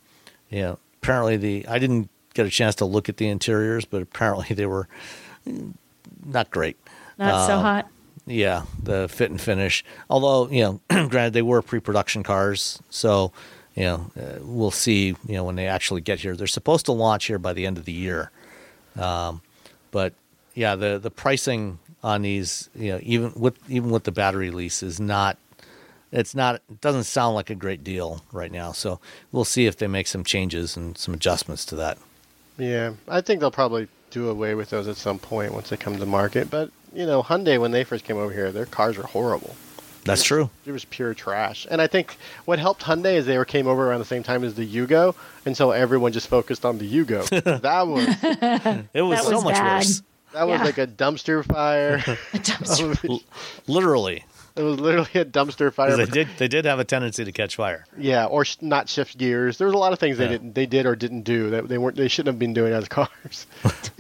[0.49, 4.01] you know, apparently the I didn't get a chance to look at the interiors, but
[4.01, 4.89] apparently they were
[6.25, 6.77] not great.
[7.19, 7.89] Not so Um, hot.
[8.27, 9.85] Yeah, the fit and finish.
[10.09, 13.33] Although you know, granted they were pre-production cars, so
[13.75, 15.09] you know uh, we'll see.
[15.27, 17.77] You know when they actually get here, they're supposed to launch here by the end
[17.77, 18.31] of the year.
[18.99, 19.43] Um,
[19.91, 20.15] but
[20.55, 24.83] yeah, the the pricing on these, you know, even with even with the battery lease
[24.83, 25.37] is not.
[26.13, 26.57] It's not.
[26.69, 28.73] It doesn't sound like a great deal right now.
[28.73, 28.99] So
[29.31, 31.99] we'll see if they make some changes and some adjustments to that.
[32.59, 35.97] Yeah, I think they'll probably do away with those at some point once they come
[35.97, 36.51] to market.
[36.51, 39.55] But you know, Hyundai when they first came over here, their cars were horrible.
[40.05, 40.51] That's true.
[40.67, 41.67] It was pure trash.
[41.71, 44.43] And I think what helped Hyundai is they were came over around the same time
[44.43, 45.15] as the Yugo,
[45.47, 47.29] and so everyone just focused on the Yugo.
[47.63, 48.07] that was
[48.95, 49.77] It was That so was much bad.
[49.77, 50.03] worse.
[50.33, 50.65] That was Yeah.
[50.65, 51.95] like a dumpster fire.
[51.97, 52.01] A
[52.39, 53.09] dumpster.
[53.09, 53.23] L-
[53.67, 54.25] literally,
[54.57, 55.97] it was literally a dumpster fire.
[55.97, 57.85] they did they did have a tendency to catch fire.
[57.97, 59.59] Yeah, or sh- not shift gears.
[59.59, 61.79] There was a lot of things they didn't, they did or didn't do that they
[61.79, 63.47] weren't, they shouldn't have been doing as cars.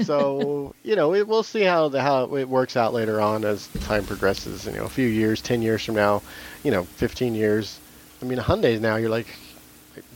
[0.02, 3.68] so you know, it, we'll see how the how it works out later on as
[3.84, 4.66] time progresses.
[4.66, 6.22] You know, a few years, ten years from now,
[6.64, 7.78] you know, fifteen years.
[8.22, 8.96] I mean, Hyundai's now.
[8.96, 9.26] You're like,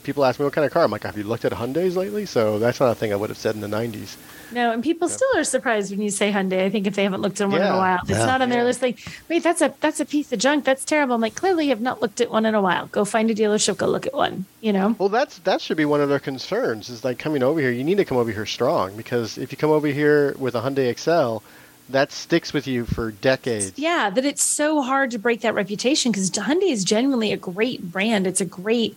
[0.03, 0.85] people ask me what kind of car.
[0.85, 2.27] I'm like, have you looked at Hyundai's lately?
[2.27, 4.17] So that's not a thing I would have said in the '90s.
[4.53, 6.65] No, and people still are surprised when you say Hyundai.
[6.65, 8.27] I think if they haven't looked at one in a while, it's Yeah.
[8.27, 8.65] not on their Yeah.
[8.65, 8.83] list.
[8.83, 10.65] Like, wait, that's a that's a piece of junk.
[10.65, 11.15] That's terrible.
[11.15, 12.87] I'm like, clearly, you have not looked at one in a while.
[12.93, 13.77] Go find a dealership.
[13.79, 14.45] Go look at one.
[14.61, 14.95] You know.
[14.99, 16.89] Well, that's that should be one of their concerns.
[16.91, 17.71] Is like coming over here.
[17.71, 20.61] You need to come over here strong because if you come over here with a
[20.61, 21.43] Hyundai Excel,
[21.91, 23.73] that sticks with you for decades.
[23.77, 27.91] Yeah, that it's so hard to break that reputation because Hyundai is genuinely a great
[27.93, 28.27] brand.
[28.27, 28.97] It's a great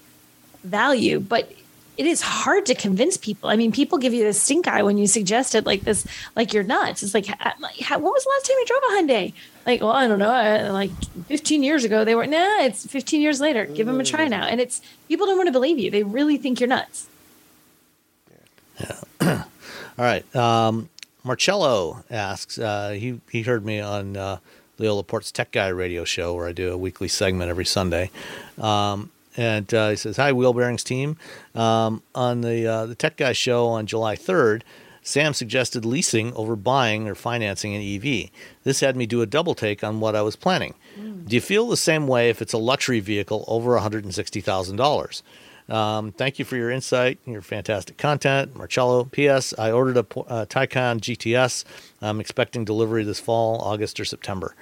[0.63, 1.51] value, but
[1.97, 3.49] it is hard to convince people.
[3.49, 6.53] I mean, people give you the stink eye when you suggest it like this, like
[6.53, 7.01] you're nuts.
[7.01, 9.33] It's like, ha- when was the last time you drove a Hyundai?
[9.65, 10.29] Like, well, I don't know.
[10.29, 10.91] I, like
[11.25, 13.65] 15 years ago, they were, nah, it's 15 years later.
[13.65, 14.45] Give them a try now.
[14.45, 15.89] And it's, people don't want to believe you.
[15.89, 17.07] They really think you're nuts.
[18.79, 18.99] Yeah.
[19.97, 20.35] All right.
[20.35, 20.89] Um,
[21.23, 22.57] Marcello asks.
[22.57, 24.37] Uh, he he heard me on uh,
[24.77, 28.11] Leo Laporte's Tech Guy radio show, where I do a weekly segment every Sunday.
[28.57, 31.15] Um, and uh, he says, "Hi, Wheel Bearings team.
[31.55, 34.63] Um, on the uh, the Tech Guy show on July third,
[35.03, 38.29] Sam suggested leasing over buying or financing an EV.
[38.63, 40.73] This had me do a double take on what I was planning.
[40.97, 44.13] Do you feel the same way if it's a luxury vehicle over one hundred and
[44.13, 45.23] sixty thousand dollars?"
[45.69, 49.03] Um, thank you for your insight and your fantastic content, Marcello.
[49.03, 49.53] P.S.
[49.57, 51.65] I ordered a uh, Taycan GTS.
[52.01, 54.55] I'm expecting delivery this fall, August or September.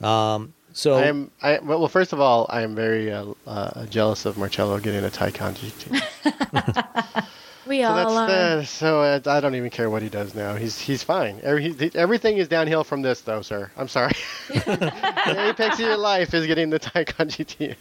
[0.00, 1.32] Um, so I am.
[1.42, 5.04] I well, well, first of all, I am very uh, uh, jealous of Marcello getting
[5.04, 7.24] a Taycan GT.
[7.66, 8.58] We So all that's are.
[8.60, 10.54] uh, so uh, I don't even care what he does now.
[10.54, 11.40] He's he's fine.
[11.42, 13.72] Every, he, everything is downhill from this, though, sir.
[13.76, 14.12] I'm sorry.
[14.48, 17.74] the apex of your life is getting the Taycan GT.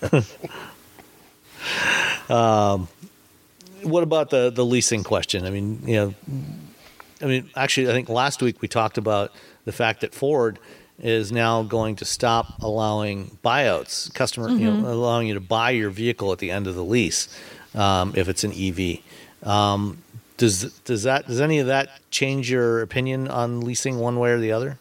[3.84, 5.46] what about the the leasing question?
[5.46, 6.14] I mean, you know,
[7.22, 9.32] I mean, actually, I think last week we talked about
[9.66, 10.58] the fact that Ford
[11.00, 15.90] is now going to stop allowing buyouts, customer, you know, allowing you to buy your
[15.90, 17.28] vehicle at the end of the lease
[17.76, 19.00] um, if it's an EV.
[19.48, 20.02] Um,
[20.38, 24.40] does does that does any of that change your opinion on leasing one way or
[24.40, 24.78] the other?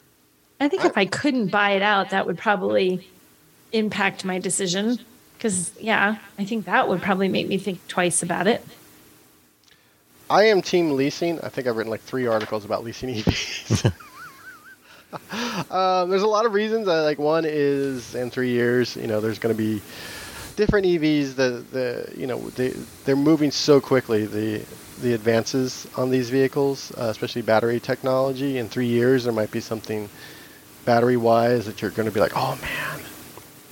[0.60, 3.06] I think if I couldn't buy it out, that would probably
[3.72, 4.98] impact my decision.
[5.36, 8.64] Because, yeah, I think that would probably make me think twice about it.
[10.30, 11.40] I am team leasing.
[11.42, 13.92] I think I've written like three articles about leasing EVs.
[15.70, 16.88] um, there's a lot of reasons.
[16.88, 19.80] Uh, like one is in three years, you know, there's going to be
[20.56, 21.34] different EVs.
[21.34, 22.70] The the you know they
[23.04, 24.26] they're moving so quickly.
[24.26, 24.64] The
[25.00, 28.58] the advances on these vehicles, uh, especially battery technology.
[28.58, 30.08] In three years, there might be something
[30.84, 33.00] battery wise that you're going to be like, oh man,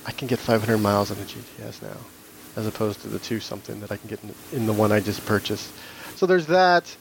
[0.05, 1.97] I can get 500 miles on a GTS now,
[2.55, 4.99] as opposed to the two something that I can get in, in the one I
[4.99, 5.71] just purchased.
[6.15, 6.95] So there's that,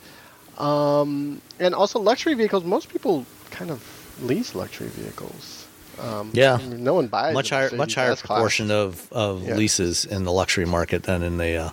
[0.57, 2.65] um, and also luxury vehicles.
[2.65, 3.83] Most people kind of
[4.21, 5.67] lease luxury vehicles.
[5.99, 6.59] Um, Yeah.
[6.67, 8.27] No one buys much higher much higher S-Class.
[8.37, 9.55] proportion of, of Yeah.
[9.55, 11.71] leases in the luxury market than in the uh,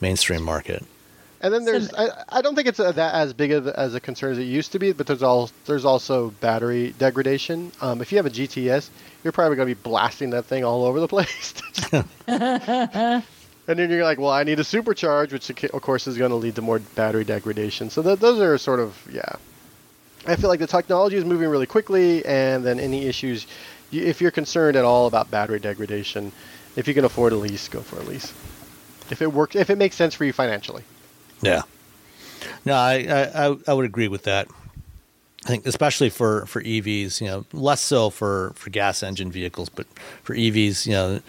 [0.00, 0.84] mainstream market.
[1.40, 4.00] And then there's, I, I don't think it's a, that as big of, as a
[4.00, 7.70] concern as it used to be, but there's all there's also battery degradation.
[7.82, 8.88] Um, if you have a GTS,
[9.22, 11.52] you're probably going to be blasting that thing all over the place.
[12.26, 13.22] and
[13.66, 16.54] then you're like, well, I need a supercharge, which of course is going to lead
[16.56, 17.90] to more battery degradation.
[17.90, 19.34] So th- those are sort of yeah.
[20.26, 23.46] I feel like the technology is moving really quickly, and then any issues,
[23.92, 26.32] if you're concerned at all about battery degradation,
[26.76, 28.32] if you can afford a lease, go for a lease.
[29.10, 30.82] If it works, if it makes sense for you financially.
[31.42, 31.62] Yeah.
[32.64, 32.94] No, I,
[33.34, 34.48] I, I- would agree with that.
[35.44, 39.68] I think especially for, for EVs, you know, less so for, for gas engine vehicles,
[39.68, 39.86] but
[40.22, 41.20] for EVs, you know,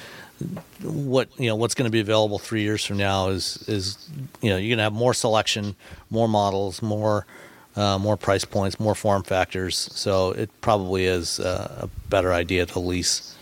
[0.81, 4.09] what you know what's going to be available three years from now is is
[4.41, 5.76] you know you're going to have more selection,
[6.09, 7.26] more models, more
[7.76, 9.76] uh, more price points, more form factors.
[9.93, 13.35] So it probably is uh, a better idea to lease.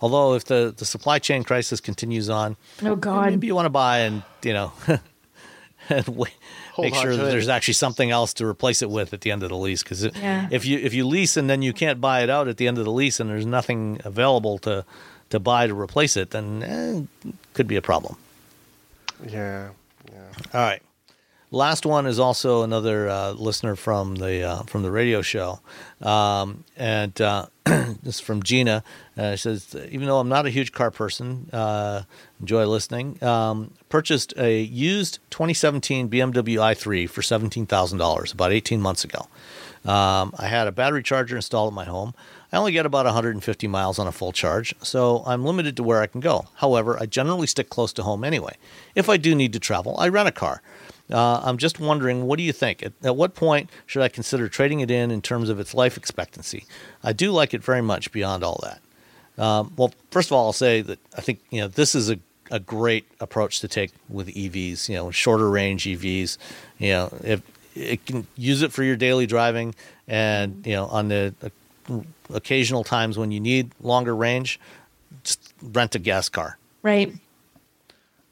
[0.00, 3.30] Although if the, the supply chain crisis continues on, Oh, God.
[3.30, 4.72] maybe you want to buy and you know
[5.88, 6.32] and wait,
[6.78, 7.30] make sure that it.
[7.30, 9.82] there's actually something else to replace it with at the end of the lease.
[9.84, 10.48] Because Yeah.
[10.50, 12.78] if you if you lease and then you can't buy it out at the end
[12.78, 14.84] of the lease and there's nothing available to
[15.30, 16.62] to buy to replace it, then
[17.24, 18.16] eh, could be a problem.
[19.26, 19.68] Yeah,
[20.12, 20.20] yeah.
[20.52, 20.82] All right.
[21.52, 25.60] Last one is also another uh, listener from the uh, from the radio show,
[26.00, 28.82] um, and uh, this is from Gina.
[29.16, 32.02] Uh, she says, even though I'm not a huge car person, uh,
[32.40, 33.22] enjoy listening.
[33.22, 39.28] Um, purchased a used 2017 BMW i3 for seventeen thousand dollars about 18 months ago.
[39.84, 42.14] Um, I had a battery charger installed at my home.
[42.52, 46.02] I only get about 150 miles on a full charge, so I'm limited to where
[46.02, 46.44] I can go.
[46.56, 48.56] However, I generally stick close to home anyway.
[48.94, 50.62] If I do need to travel, I rent a car.
[51.12, 52.82] Uh, I'm just wondering, what do you think?
[52.82, 55.96] At, at, what point should I consider trading it in in terms of its life
[55.96, 56.64] expectancy?
[57.04, 59.42] I do like it very much beyond all that.
[59.42, 62.18] Um, well, first of all, I'll say that I think you know this is a,
[62.50, 64.88] a great approach to take with EVs.
[64.88, 66.38] You know, shorter range EVs.
[66.78, 67.42] You know, if
[67.74, 69.74] it can use it for your daily driving,
[70.08, 71.34] and you know, on the
[72.32, 74.60] occasional times when you need longer range,
[75.24, 76.58] just rent a gas car.
[76.82, 77.12] Right.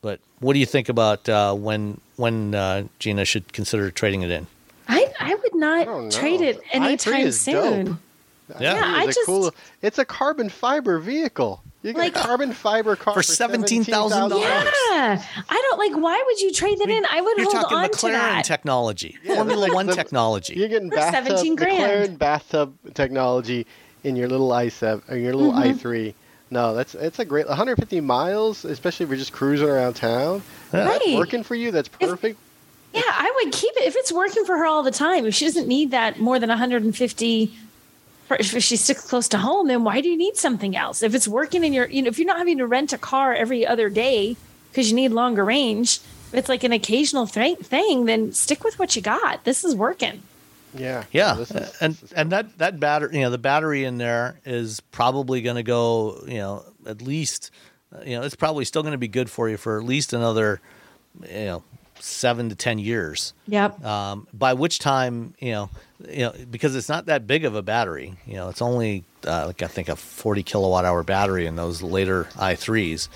[0.03, 4.31] But what do you think about uh, when when uh, Gina should consider trading it
[4.31, 4.47] in?
[4.89, 7.85] I I would not trade it anytime soon.
[7.87, 7.97] Dope.
[8.61, 11.63] Yeah, yeah I just cool, it's a carbon fiber vehicle.
[11.83, 14.45] You get like, a carbon fiber car for, for seventeen thousand dollars.
[14.45, 16.03] Yeah, I don't like.
[16.03, 17.05] Why would you trade that in?
[17.11, 20.55] I would hold on McLaren to that technology, yeah, Formula One the, technology.
[20.55, 22.11] You're getting for bathtub, seventeen grand.
[22.11, 23.67] McLaren bathtub technology
[24.05, 25.87] in your little i7 or your little mm-hmm.
[25.87, 26.15] i3.
[26.51, 30.43] No, that's it's a great 150 miles, especially if you're just cruising around town.
[30.73, 30.87] Yeah.
[30.87, 31.01] Right.
[31.05, 31.71] That's working for you.
[31.71, 32.39] That's perfect.
[32.93, 35.27] If, yeah, I would keep it if it's working for her all the time.
[35.27, 37.53] If she doesn't need that more than 150
[38.39, 41.03] if she sticks close to home, then why do you need something else?
[41.03, 43.35] If it's working in your, you know, if you're not having to rent a car
[43.35, 44.37] every other day
[44.71, 45.97] because you need longer range,
[46.29, 49.45] if it's like an occasional th- thing, then stick with what you got.
[49.45, 50.23] This is working.
[50.75, 54.81] Yeah, yeah, is, and and that that battery, you know, the battery in there is
[54.81, 57.51] probably going to go, you know, at least,
[58.05, 60.61] you know, it's probably still going to be good for you for at least another,
[61.23, 61.65] you know,
[61.99, 63.35] seven to ten years.
[63.49, 63.85] Yep.
[63.85, 65.71] Um, by which time, you know,
[66.09, 68.15] you know, because it's not that big of a battery.
[68.27, 71.83] You know, it's only uh, like I think a forty kilowatt hour battery in those
[71.83, 73.09] later i threes.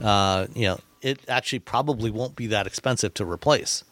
[0.00, 3.84] Uh, you know, it actually probably won't be that expensive to replace.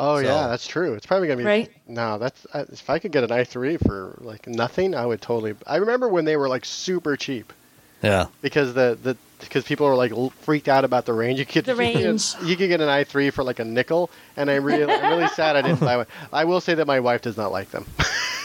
[0.00, 0.94] Oh so, yeah, that's true.
[0.94, 1.70] It's probably gonna be right.
[1.88, 5.56] No, that's uh, if I could get an i3 for like nothing, I would totally.
[5.66, 7.52] I remember when they were like super cheap.
[8.00, 8.26] Yeah.
[8.40, 10.12] Because the the because people are like
[10.42, 11.40] freaked out about the range.
[11.40, 11.98] You could the range.
[11.98, 15.12] You, could, you could get an i3 for like a nickel, and I'm really I'm
[15.18, 16.06] really sad I didn't buy one.
[16.32, 17.84] I will say that my wife does not like them.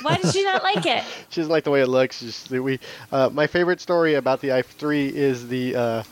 [0.01, 1.03] Why does she not like it?
[1.29, 2.19] she doesn't like the way it looks.
[2.19, 2.79] Just, we
[3.11, 5.75] uh, my favorite story about the i3 is the.
[5.75, 6.03] Uh,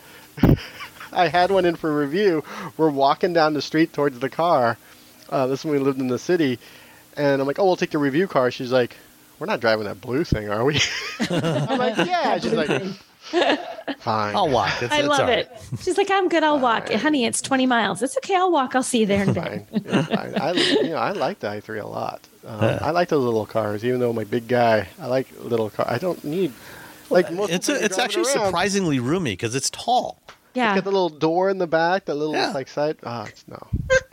[1.14, 2.44] I had one in for review.
[2.78, 4.78] We're walking down the street towards the car.
[5.32, 6.60] Uh, this is when we lived in the city,
[7.16, 8.96] and I'm like, "Oh, we'll take the review car." She's like,
[9.40, 10.80] "We're not driving that blue thing, are we?"
[11.30, 12.70] I'm like, "Yeah." She's like,
[14.00, 14.36] Fine.
[14.36, 14.82] I'll walk.
[14.82, 15.50] It's, I it's love it.
[15.82, 16.44] She's like, I'm good.
[16.44, 16.62] I'll fine.
[16.62, 16.92] walk.
[16.92, 18.02] Honey, it's 20 miles.
[18.02, 18.36] It's okay.
[18.36, 18.76] I'll walk.
[18.76, 19.68] I'll see you there in a bit.
[19.86, 20.36] Yeah, fine.
[20.36, 22.28] I, you know, I like the i3 a lot.
[22.46, 22.80] Um, yeah.
[22.82, 24.88] I like those little cars, even though I'm a big guy.
[25.00, 25.88] I like little cars.
[25.90, 26.52] I don't need
[27.10, 27.52] like most.
[27.52, 28.46] It's a, it's actually around.
[28.48, 30.20] surprisingly roomy because it's tall.
[30.54, 30.72] Yeah.
[30.72, 32.52] It's got the little door in the back, the little yeah.
[32.52, 32.98] like side.
[33.06, 33.68] Ah, oh, no.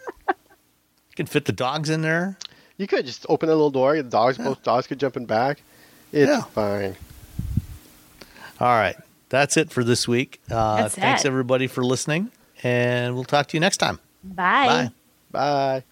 [1.18, 2.36] you can fit the dogs in there.
[2.76, 3.96] You could just open a little door.
[3.96, 5.62] The dogs, both dogs could jump in back.
[6.12, 6.96] It's fine.
[8.60, 8.96] All right.
[9.28, 10.40] That's it for this week.
[10.48, 11.28] Uh, That's thanks, it.
[11.28, 12.30] everybody, for listening,
[12.62, 13.98] and we'll talk to you next time.
[14.22, 14.66] Bye.
[14.66, 14.90] Bye.
[15.32, 15.84] Bye.